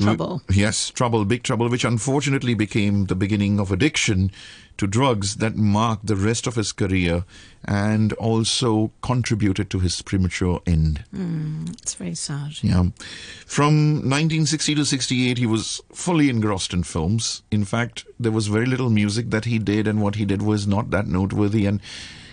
Trouble. 0.00 0.42
Yes, 0.50 0.90
trouble, 0.90 1.24
big 1.24 1.42
trouble, 1.42 1.68
which 1.68 1.84
unfortunately 1.84 2.54
became 2.54 3.06
the 3.06 3.14
beginning 3.14 3.60
of 3.60 3.70
addiction 3.70 4.30
to 4.76 4.86
drugs 4.86 5.36
that 5.36 5.56
marked 5.56 6.06
the 6.06 6.16
rest 6.16 6.46
of 6.46 6.54
his 6.54 6.72
career 6.72 7.24
and 7.64 8.12
also 8.14 8.90
contributed 9.02 9.70
to 9.70 9.78
his 9.78 10.02
premature 10.02 10.60
end. 10.66 11.04
It's 11.82 11.94
very 11.94 12.14
sad. 12.14 12.62
Yeah. 12.62 12.90
From 13.46 13.94
1960 14.08 14.74
to 14.74 14.84
68, 14.84 15.38
he 15.38 15.46
was 15.46 15.80
fully 15.92 16.28
engrossed 16.28 16.74
in 16.74 16.82
films. 16.82 17.42
In 17.50 17.64
fact, 17.64 18.04
there 18.20 18.32
was 18.32 18.48
very 18.48 18.66
little 18.66 18.90
music 18.90 19.30
that 19.30 19.46
he 19.46 19.58
did, 19.58 19.86
and 19.88 20.02
what 20.02 20.16
he 20.16 20.24
did 20.24 20.42
was 20.42 20.66
not 20.66 20.90
that 20.90 21.06
noteworthy. 21.06 21.66
And, 21.66 21.80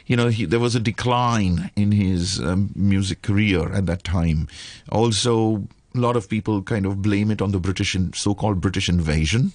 you 0.06 0.16
know, 0.18 0.28
he, 0.28 0.46
there 0.46 0.60
was 0.60 0.76
a 0.76 0.80
decline 0.82 1.72
in 1.76 1.94
his 1.94 2.40
um, 2.42 2.72
music 2.76 3.22
career 3.22 3.72
at 3.72 3.86
that 3.86 4.04
time. 4.04 4.48
Also, 4.92 5.68
a 5.96 6.00
lot 6.00 6.16
of 6.16 6.28
people 6.30 6.62
kind 6.62 6.86
of 6.86 7.02
blame 7.02 7.32
it 7.32 7.42
on 7.42 7.52
the 7.52 7.60
British, 7.60 7.96
in, 7.96 8.14
so-called 8.14 8.62
British 8.62 8.90
invasion. 8.90 9.54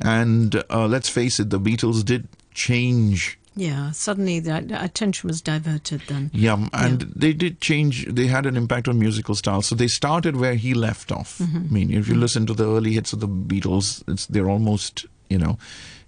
And 0.00 0.64
uh, 0.70 0.86
let's 0.86 1.08
face 1.08 1.38
it, 1.38 1.50
the 1.50 1.60
Beatles 1.60 2.04
did 2.04 2.26
change 2.54 3.38
Yeah, 3.54 3.90
suddenly 3.90 4.40
the 4.40 4.82
attention 4.82 5.28
was 5.28 5.42
diverted 5.42 6.02
then. 6.08 6.30
Yeah, 6.32 6.68
and 6.72 7.02
they 7.14 7.34
did 7.34 7.60
change. 7.60 8.06
They 8.06 8.26
had 8.26 8.46
an 8.46 8.56
impact 8.56 8.88
on 8.88 8.98
musical 8.98 9.34
style. 9.34 9.60
So 9.60 9.74
they 9.74 9.88
started 9.88 10.36
where 10.36 10.54
he 10.54 10.72
left 10.72 11.12
off. 11.12 11.40
I 11.40 11.58
mean, 11.70 11.92
if 11.92 12.08
you 12.08 12.14
listen 12.14 12.46
to 12.46 12.54
the 12.54 12.64
early 12.64 12.92
hits 12.92 13.12
of 13.12 13.20
the 13.20 13.28
Beatles, 13.28 14.02
it's 14.08 14.26
they're 14.26 14.48
almost 14.48 15.04
you 15.28 15.38
know. 15.38 15.58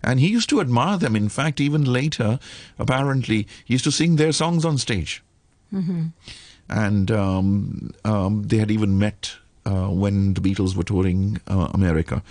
And 0.03 0.21
he 0.21 0.29
used 0.29 0.49
to 0.51 0.61
admire 0.61 0.99
them. 0.99 1.17
In 1.17 1.29
fact, 1.29 1.61
even 1.61 1.85
later, 1.85 2.39
apparently, 2.79 3.47
he 3.65 3.75
used 3.75 3.85
to 3.85 3.93
sing 3.93 4.17
their 4.17 4.33
songs 4.33 4.65
on 4.65 4.79
stage. 4.79 5.23
And 6.69 7.11
um, 7.11 7.93
um, 8.05 8.45
they 8.45 8.59
had 8.59 8.71
even 8.71 8.99
met 8.99 9.37
uh, 9.67 9.89
when 9.89 10.35
the 10.35 10.41
Beatles 10.41 10.75
were 10.77 10.85
touring 10.85 11.41
uh, 11.49 11.69
America. 11.75 12.23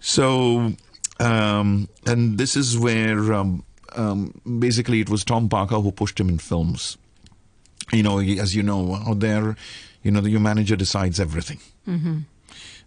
So, 0.00 0.72
um, 1.20 1.88
and 2.06 2.38
this 2.38 2.56
is 2.56 2.78
where 2.78 3.32
um, 3.32 3.64
um, 3.94 4.40
basically 4.58 5.00
it 5.00 5.08
was 5.08 5.24
Tom 5.24 5.48
Parker 5.48 5.76
who 5.80 5.90
pushed 5.92 6.20
him 6.20 6.28
in 6.28 6.38
films. 6.38 6.98
you 7.92 8.02
know, 8.02 8.18
as 8.20 8.54
you 8.54 8.62
know, 8.62 8.96
out 9.06 9.20
there, 9.20 9.56
you 10.02 10.10
know, 10.10 10.20
your 10.20 10.40
manager 10.40 10.76
decides 10.76 11.18
everything. 11.20 11.60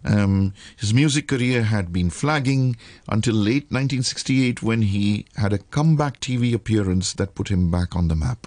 Um, 0.04 0.54
his 0.76 0.94
music 0.94 1.28
career 1.28 1.64
had 1.64 1.92
been 1.92 2.08
flagging 2.10 2.76
until 3.08 3.34
late 3.34 3.64
1968 3.70 4.62
when 4.62 4.82
he 4.82 5.26
had 5.36 5.52
a 5.52 5.58
comeback 5.58 6.20
TV 6.20 6.54
appearance 6.54 7.12
that 7.14 7.34
put 7.34 7.48
him 7.48 7.70
back 7.70 7.94
on 7.94 8.08
the 8.08 8.16
map. 8.16 8.46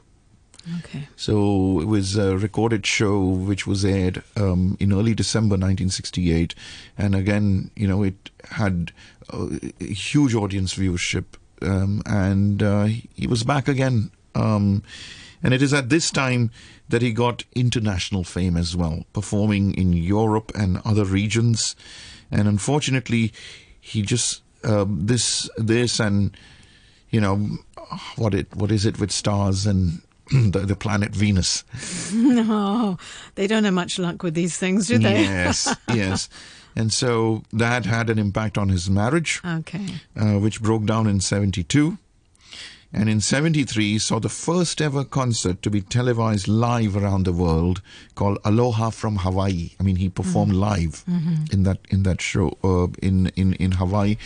Okay. 0.80 1.08
So 1.16 1.80
it 1.82 1.86
was 1.86 2.16
a 2.16 2.38
recorded 2.38 2.86
show 2.86 3.20
which 3.20 3.68
was 3.68 3.84
aired 3.84 4.24
um, 4.38 4.78
in 4.80 4.94
early 4.94 5.14
December 5.14 5.56
1968, 5.56 6.56
and 6.98 7.16
again, 7.16 7.72
you 7.76 7.88
know, 7.88 8.04
it 8.04 8.30
had 8.52 8.92
a 9.30 9.84
huge 9.84 10.34
audience 10.36 10.76
viewership, 10.76 11.26
um, 11.62 12.02
and 12.06 12.64
uh, 12.64 12.86
he 12.86 13.28
was 13.28 13.44
back 13.44 13.68
again. 13.68 14.12
Um, 14.36 14.84
and 15.44 15.54
it 15.54 15.62
is 15.62 15.74
at 15.74 15.90
this 15.90 16.10
time 16.10 16.52
that 16.88 17.02
he 17.02 17.12
got 17.12 17.44
international 17.54 18.24
fame 18.24 18.56
as 18.56 18.76
well, 18.76 19.04
performing 19.12 19.74
in 19.74 19.92
Europe 19.92 20.52
and 20.56 20.80
other 20.86 21.04
regions. 21.04 21.76
And 22.32 22.48
unfortunately, 22.48 23.34
he 23.80 24.02
just 24.02 24.42
um, 24.64 25.06
this 25.06 25.50
this 25.58 26.00
and 26.00 26.36
you 27.10 27.20
know 27.20 27.58
what 28.16 28.34
it 28.34 28.56
what 28.56 28.72
is 28.72 28.86
it 28.86 29.00
with 29.00 29.12
stars 29.12 29.66
and 29.66 30.02
the, 30.32 30.60
the 30.60 30.76
planet 30.76 31.14
Venus. 31.16 31.64
No, 32.14 32.98
they 33.36 33.48
don't 33.48 33.64
have 33.64 33.74
much 33.74 33.98
luck 34.00 34.24
with 34.24 34.34
these 34.34 34.58
things, 34.58 34.88
do 34.88 34.98
they? 34.98 35.22
Yes, 35.24 35.76
yes. 35.94 36.30
And 36.76 36.92
so 36.92 37.44
that 37.52 37.86
had 37.86 38.10
an 38.10 38.18
impact 38.18 38.58
on 38.58 38.70
his 38.70 38.90
marriage, 38.90 39.42
Okay. 39.46 39.86
uh, 40.20 40.40
which 40.40 40.62
broke 40.62 40.86
down 40.86 41.08
in 41.08 41.20
72. 41.22 41.98
And 42.96 43.10
in 43.10 43.22
73 43.22 43.98
saw 43.98 44.20
the 44.20 44.30
first 44.30 44.80
ever 44.80 45.04
concert 45.04 45.64
to 45.64 45.72
be 45.72 45.82
televised 45.82 46.48
live 46.48 46.96
around 46.96 47.24
the 47.26 47.34
world 47.34 47.82
called 48.14 48.38
Aloha 48.46 48.92
from 48.92 49.18
Hawaii. 49.18 49.72
I 49.80 49.84
mean, 49.84 49.96
he 49.96 50.10
performed 50.10 50.54
live 50.54 51.04
in 51.52 51.64
that 51.64 51.80
in 51.90 52.04
that 52.04 52.22
show 52.22 52.56
uh, 52.64 52.88
in, 53.02 53.28
in, 53.36 53.54
in 53.54 53.72
Hawaii. 53.74 54.18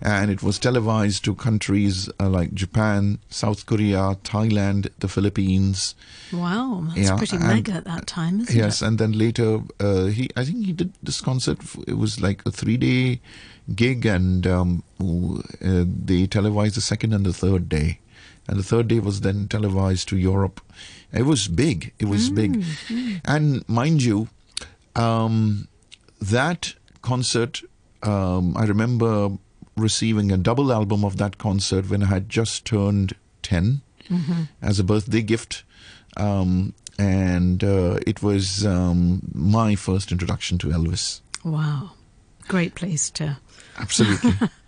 And 0.00 0.30
it 0.30 0.42
was 0.42 0.58
televised 0.58 1.24
to 1.24 1.34
countries 1.34 2.08
uh, 2.18 2.28
like 2.30 2.54
Japan, 2.54 3.18
South 3.28 3.66
Korea, 3.66 4.16
Thailand, 4.24 4.88
the 5.00 5.08
Philippines. 5.08 5.94
Wow, 6.32 6.84
that's 6.88 6.98
Yeah, 7.08 7.16
pretty 7.16 7.36
and- 7.36 7.46
mega 7.46 7.72
at 7.72 7.84
that 7.84 8.06
time, 8.06 8.40
isn't 8.40 8.54
yes, 8.56 8.56
it? 8.56 8.58
Yes, 8.58 8.82
and 8.82 8.98
then 8.98 9.12
later 9.12 9.60
uh, 9.80 10.06
he, 10.06 10.30
I 10.36 10.44
think 10.44 10.64
he 10.66 10.72
did 10.72 10.92
this 11.02 11.20
concert. 11.20 11.58
It 11.86 11.98
was 11.98 12.20
like 12.20 12.42
a 12.46 12.50
three-day 12.50 13.20
gig, 13.74 14.04
and 14.06 14.46
um, 14.46 14.82
uh, 15.00 15.84
they 15.86 16.26
televised 16.26 16.76
the 16.76 16.80
second 16.82 17.12
and 17.14 17.24
the 17.24 17.32
third 17.32 17.68
day, 17.68 17.98
and 18.46 18.58
the 18.58 18.62
third 18.62 18.88
day 18.88 19.00
was 19.00 19.20
then 19.22 19.48
televised 19.48 20.08
to 20.08 20.16
Europe. 20.16 20.60
It 21.12 21.22
was 21.22 21.48
big. 21.48 21.92
It 21.98 22.06
was 22.06 22.30
big, 22.30 22.64
and 23.24 23.68
mind 23.68 24.02
you, 24.02 24.28
um, 24.96 25.68
that 26.20 26.74
concert. 27.02 27.62
Um, 28.02 28.56
I 28.56 28.64
remember 28.64 29.30
receiving 29.76 30.30
a 30.30 30.36
double 30.36 30.72
album 30.72 31.04
of 31.04 31.16
that 31.16 31.38
concert 31.38 31.88
when 31.88 32.02
I 32.02 32.06
had 32.06 32.28
just 32.28 32.64
turned 32.64 33.14
10 33.42 33.80
as 34.62 34.78
a 34.78 34.84
birthday 34.84 35.22
gift. 35.22 35.64
Um, 36.16 36.74
and 36.98 37.64
uh, 37.64 37.98
it 38.06 38.22
was 38.22 38.64
um, 38.64 39.22
my 39.32 39.74
first 39.74 40.12
introduction 40.12 40.58
to 40.58 40.68
Elvis. 40.68 41.20
Wow. 41.42 41.92
Great 42.46 42.74
place 42.74 43.10
to. 43.10 43.38
Absolutely. 43.78 44.34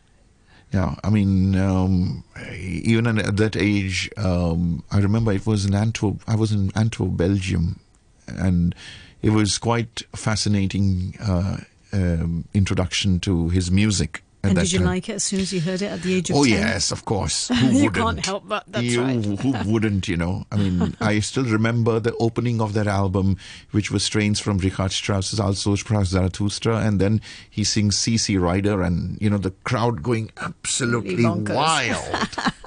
yeah, 0.72 0.96
I 1.04 1.10
mean, 1.10 1.56
um, 1.56 2.24
even 2.52 3.06
at 3.18 3.36
that 3.36 3.56
age, 3.56 4.10
um, 4.16 4.82
I 4.90 4.98
remember 4.98 5.32
it 5.32 5.46
was 5.46 5.64
in 5.64 5.74
Antwerp. 5.74 6.22
I 6.26 6.34
was 6.34 6.52
in 6.52 6.70
Antwerp, 6.74 7.16
Belgium, 7.16 7.80
and 8.26 8.74
it 9.22 9.30
was 9.30 9.58
quite 9.58 10.02
fascinating 10.14 11.14
uh, 11.20 11.58
um, 11.92 12.44
introduction 12.52 13.20
to 13.20 13.48
his 13.48 13.70
music. 13.70 14.22
And 14.50 14.58
did 14.58 14.72
you 14.72 14.78
time. 14.80 14.86
like 14.88 15.08
it 15.08 15.14
as 15.14 15.24
soon 15.24 15.40
as 15.40 15.52
you 15.52 15.60
heard 15.60 15.82
it 15.82 15.86
at 15.92 16.02
the 16.02 16.14
age 16.14 16.30
of 16.30 16.36
Oh 16.36 16.44
10? 16.44 16.52
yes, 16.52 16.90
of 16.92 17.04
course. 17.04 17.48
Who 17.54 17.54
You 17.66 17.72
wouldn't? 17.84 17.94
can't 17.94 18.24
help 18.26 18.48
but- 18.48 18.64
that's 18.68 18.84
you, 18.84 19.02
right. 19.02 19.24
Who 19.24 19.52
wouldn't? 19.72 20.08
You 20.08 20.16
know. 20.16 20.46
I 20.52 20.56
mean, 20.56 20.96
I 21.00 21.20
still 21.20 21.44
remember 21.44 21.98
the 22.00 22.14
opening 22.16 22.60
of 22.60 22.72
that 22.74 22.86
album, 22.86 23.36
which 23.72 23.90
was 23.90 24.04
strains 24.04 24.40
from 24.40 24.58
Richard 24.58 24.92
Strauss's 24.92 25.40
"Also 25.40 25.74
sprach 25.76 26.06
Zarathustra," 26.06 26.78
and 26.78 27.00
then 27.00 27.20
he 27.50 27.64
sings 27.64 27.96
"CC 27.96 28.40
Rider," 28.40 28.82
and 28.82 29.18
you 29.20 29.30
know 29.30 29.38
the 29.38 29.52
crowd 29.64 30.02
going 30.02 30.30
absolutely 30.40 31.16
bonkers. 31.16 31.54
wild. 31.54 32.28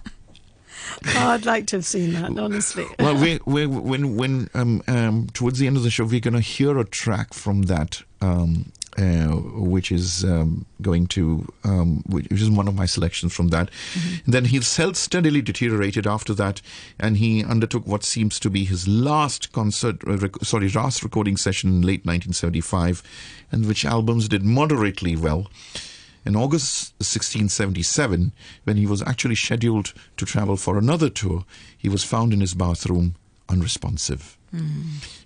Oh, 1.15 1.28
I'd 1.30 1.46
like 1.46 1.68
to 1.68 1.78
have 1.78 1.86
seen 1.86 2.12
that, 2.13 2.38
honestly. 2.38 2.86
well, 3.00 3.15
we, 3.15 3.39
we, 3.46 3.65
when 3.68 4.18
when 4.18 4.50
um, 4.54 4.82
um, 4.88 5.28
towards 5.34 5.58
the 5.58 5.65
end 5.65 5.78
of 5.78 5.84
the 5.84 5.89
show, 5.89 6.04
we're 6.04 6.20
going 6.20 6.34
to 6.34 6.42
hear 6.42 6.78
a 6.78 6.84
track 6.84 7.34
from 7.34 7.63
that, 7.63 8.02
um, 8.20 8.74
which 8.99 9.91
is 9.91 10.23
um, 10.23 10.65
going 10.81 11.07
to, 11.07 11.47
um, 11.63 12.03
which 12.07 12.31
is 12.31 12.49
one 12.49 12.67
of 12.67 12.75
my 12.75 12.85
selections 12.85 13.33
from 13.33 13.49
that. 13.49 13.69
Then 14.25 14.45
his 14.45 14.75
health 14.77 14.97
steadily 14.97 15.41
deteriorated 15.41 16.05
after 16.05 16.33
that, 16.35 16.62
and 16.99 17.17
he 17.17 17.43
undertook 17.43 17.85
what 17.88 18.03
seems 18.03 18.39
to 18.39 18.49
be 18.49 18.65
his 18.65 18.88
last 18.88 19.51
concert, 19.51 20.01
uh, 20.07 20.17
rec- 20.17 20.43
sorry, 20.43 20.69
last 20.69 21.03
recording 21.03 21.38
session 21.38 21.69
in 21.69 21.81
late 21.81 22.05
1975, 22.05 23.01
and 23.51 23.65
which 23.65 23.85
albums 23.85 24.27
did 24.27 24.43
moderately 24.43 25.15
well. 25.15 25.49
In 26.25 26.35
August 26.35 26.93
1677, 26.99 28.33
when 28.65 28.77
he 28.77 28.85
was 28.85 29.01
actually 29.03 29.35
scheduled 29.35 29.93
to 30.17 30.25
travel 30.25 30.57
for 30.57 30.77
another 30.77 31.09
tour, 31.09 31.45
he 31.77 31.89
was 31.89 32.03
found 32.03 32.33
in 32.33 32.41
his 32.41 32.53
bathroom 32.53 33.15
unresponsive. 33.47 34.38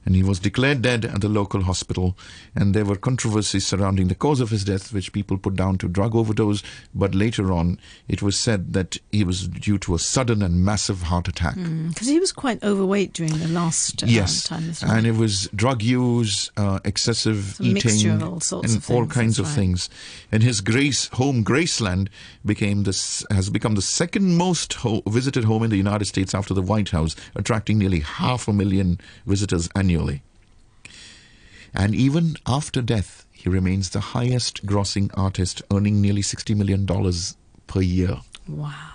And 0.05 0.15
he 0.15 0.23
was 0.23 0.39
declared 0.39 0.81
dead 0.81 1.05
at 1.05 1.21
the 1.21 1.29
local 1.29 1.63
hospital, 1.63 2.17
and 2.55 2.73
there 2.73 2.85
were 2.85 2.95
controversies 2.95 3.65
surrounding 3.65 4.07
the 4.09 4.15
cause 4.15 4.41
of 4.41 4.49
his 4.49 4.63
death, 4.65 4.91
which 4.93 5.13
people 5.13 5.37
put 5.37 5.55
down 5.55 5.77
to 5.77 5.87
drug 5.87 6.15
overdose. 6.15 6.61
But 6.93 7.15
later 7.15 7.53
on, 7.53 7.79
it 8.07 8.21
was 8.21 8.37
said 8.37 8.73
that 8.73 8.97
he 9.11 9.23
was 9.23 9.47
due 9.47 9.77
to 9.79 9.95
a 9.95 9.99
sudden 9.99 10.41
and 10.41 10.65
massive 10.65 11.03
heart 11.03 11.27
attack. 11.27 11.55
Because 11.55 12.07
he 12.07 12.19
was 12.19 12.31
quite 12.31 12.61
overweight 12.63 13.13
during 13.13 13.37
the 13.37 13.47
last 13.47 14.03
uh, 14.03 14.07
Yes, 14.07 14.43
time 14.43 14.63
and 14.81 15.07
it 15.07 15.15
was 15.15 15.49
drug 15.55 15.81
use, 15.81 16.51
uh, 16.57 16.79
excessive 16.83 17.59
mixture 17.59 17.89
eating, 17.89 18.11
of 18.11 18.23
all 18.23 18.39
sorts 18.39 18.73
and 18.73 18.83
of 18.83 18.89
all 18.89 19.01
things, 19.03 19.13
kinds 19.13 19.39
of 19.39 19.45
right. 19.47 19.55
things. 19.55 19.89
And 20.31 20.43
his 20.43 20.61
Grace 20.61 21.07
home, 21.13 21.43
Graceland, 21.43 22.09
became 22.45 22.83
this 22.83 23.25
has 23.29 23.49
become 23.49 23.75
the 23.75 23.81
second 23.81 24.37
most 24.37 24.73
ho- 24.73 25.01
visited 25.07 25.45
home 25.45 25.63
in 25.63 25.69
the 25.69 25.77
United 25.77 26.05
States 26.05 26.33
after 26.33 26.53
the 26.53 26.61
White 26.61 26.89
House, 26.89 27.15
attracting 27.35 27.77
nearly 27.77 28.01
half 28.01 28.47
a 28.47 28.53
million 28.53 28.99
visitors 29.25 29.69
annually. 29.75 29.92
And 31.73 31.95
even 31.95 32.35
after 32.45 32.81
death, 32.81 33.25
he 33.31 33.49
remains 33.49 33.89
the 33.89 33.99
highest 33.99 34.65
grossing 34.65 35.09
artist, 35.15 35.61
earning 35.71 36.01
nearly 36.01 36.21
$60 36.21 36.55
million 36.55 36.85
per 37.67 37.81
year. 37.81 38.21
Wow. 38.47 38.93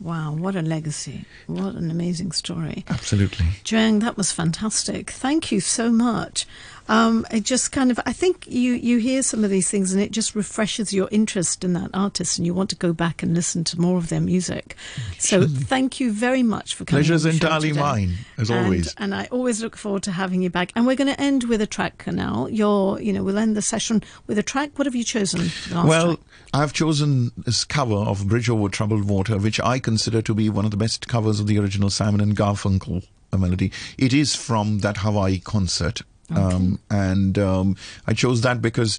Wow, 0.00 0.32
what 0.32 0.54
a 0.54 0.62
legacy. 0.62 1.24
What 1.48 1.74
an 1.74 1.90
amazing 1.90 2.30
story. 2.30 2.84
Absolutely. 2.88 3.46
Jayang, 3.64 4.00
that 4.00 4.16
was 4.16 4.30
fantastic. 4.30 5.10
Thank 5.10 5.50
you 5.50 5.58
so 5.58 5.90
much. 5.90 6.46
Um, 6.88 7.26
it 7.30 7.42
just 7.44 7.70
kind 7.72 7.90
of, 7.90 8.00
I 8.06 8.12
think 8.12 8.46
you, 8.48 8.72
you 8.72 8.98
hear 8.98 9.22
some 9.22 9.44
of 9.44 9.50
these 9.50 9.70
things 9.70 9.92
and 9.92 10.02
it 10.02 10.10
just 10.10 10.34
refreshes 10.34 10.92
your 10.92 11.08
interest 11.10 11.62
in 11.64 11.74
that 11.74 11.90
artist 11.92 12.38
and 12.38 12.46
you 12.46 12.54
want 12.54 12.70
to 12.70 12.76
go 12.76 12.92
back 12.94 13.22
and 13.22 13.34
listen 13.34 13.62
to 13.64 13.80
more 13.80 13.98
of 13.98 14.08
their 14.08 14.20
music. 14.22 14.74
So 15.18 15.46
thank 15.46 16.00
you 16.00 16.12
very 16.12 16.42
much 16.42 16.74
for 16.74 16.84
coming. 16.84 17.04
Pleasure's 17.04 17.26
entirely 17.26 17.72
mine, 17.74 18.14
as 18.38 18.48
And- 18.50 18.64
always. 18.64 18.94
And 18.96 19.14
I 19.14 19.26
always 19.26 19.62
look 19.62 19.76
forward 19.76 20.02
to 20.04 20.12
having 20.12 20.40
you 20.42 20.48
back. 20.50 20.72
And 20.74 20.86
we're 20.86 20.96
going 20.96 21.12
to 21.14 21.20
end 21.20 21.44
with 21.44 21.60
a 21.60 21.66
track 21.66 22.06
now. 22.06 22.46
Your, 22.46 23.00
you 23.00 23.12
know, 23.12 23.22
we'll 23.22 23.38
end 23.38 23.56
the 23.56 23.62
session 23.62 24.02
with 24.26 24.38
a 24.38 24.42
track. 24.42 24.70
What 24.78 24.86
have 24.86 24.94
you 24.94 25.04
chosen? 25.04 25.40
last 25.70 25.86
Well, 25.86 26.06
track? 26.16 26.26
I've 26.54 26.72
chosen 26.72 27.32
this 27.36 27.64
cover 27.64 27.96
of 27.96 28.26
Bridge 28.28 28.48
Over 28.48 28.70
Troubled 28.70 29.04
Water, 29.04 29.36
which 29.38 29.60
I 29.60 29.78
consider 29.78 30.22
to 30.22 30.34
be 30.34 30.48
one 30.48 30.64
of 30.64 30.70
the 30.70 30.76
best 30.78 31.06
covers 31.06 31.38
of 31.40 31.46
the 31.46 31.58
original 31.58 31.90
Simon 31.90 32.22
and 32.22 32.34
Garfunkel 32.34 33.04
melody. 33.36 33.70
It 33.98 34.14
is 34.14 34.34
from 34.34 34.78
that 34.78 34.96
Hawaii 34.98 35.38
concert. 35.38 36.00
Um, 36.30 36.78
and 36.90 37.38
um, 37.38 37.76
I 38.06 38.12
chose 38.12 38.42
that 38.42 38.60
because 38.60 38.98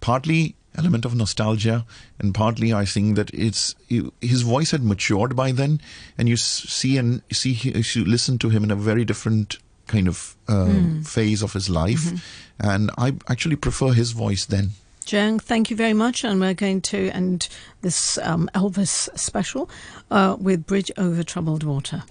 partly 0.00 0.56
element 0.76 1.04
of 1.04 1.14
nostalgia 1.14 1.86
and 2.18 2.34
partly 2.34 2.72
I 2.72 2.84
think 2.84 3.14
that 3.14 3.32
it's 3.32 3.76
his 4.20 4.42
voice 4.42 4.72
had 4.72 4.82
matured 4.82 5.36
by 5.36 5.52
then 5.52 5.80
and 6.18 6.28
you 6.28 6.36
see 6.36 6.98
and 6.98 7.22
see 7.32 7.52
you 7.52 8.04
listen 8.04 8.38
to 8.38 8.48
him 8.48 8.64
in 8.64 8.72
a 8.72 8.76
very 8.76 9.04
different 9.04 9.58
kind 9.86 10.08
of 10.08 10.36
uh, 10.48 10.72
phase 11.04 11.42
of 11.42 11.52
his 11.52 11.68
life. 11.70 12.12
And 12.58 12.90
I 12.96 13.14
actually 13.28 13.56
prefer 13.56 13.92
his 13.92 14.12
voice 14.12 14.46
then. 14.46 14.70
Jayang, 15.04 15.40
thank 15.40 15.70
you 15.70 15.76
very 15.76 15.92
much. 15.92 16.24
And 16.24 16.40
we're 16.40 16.54
going 16.54 16.80
to 16.82 17.10
end 17.10 17.48
this 17.82 18.16
um, 18.18 18.48
Elvis 18.54 19.08
special 19.18 19.68
uh, 20.10 20.36
with 20.38 20.66
Bridge 20.66 20.90
Over 20.96 21.22
Troubled 21.22 21.62
Water. 21.62 22.04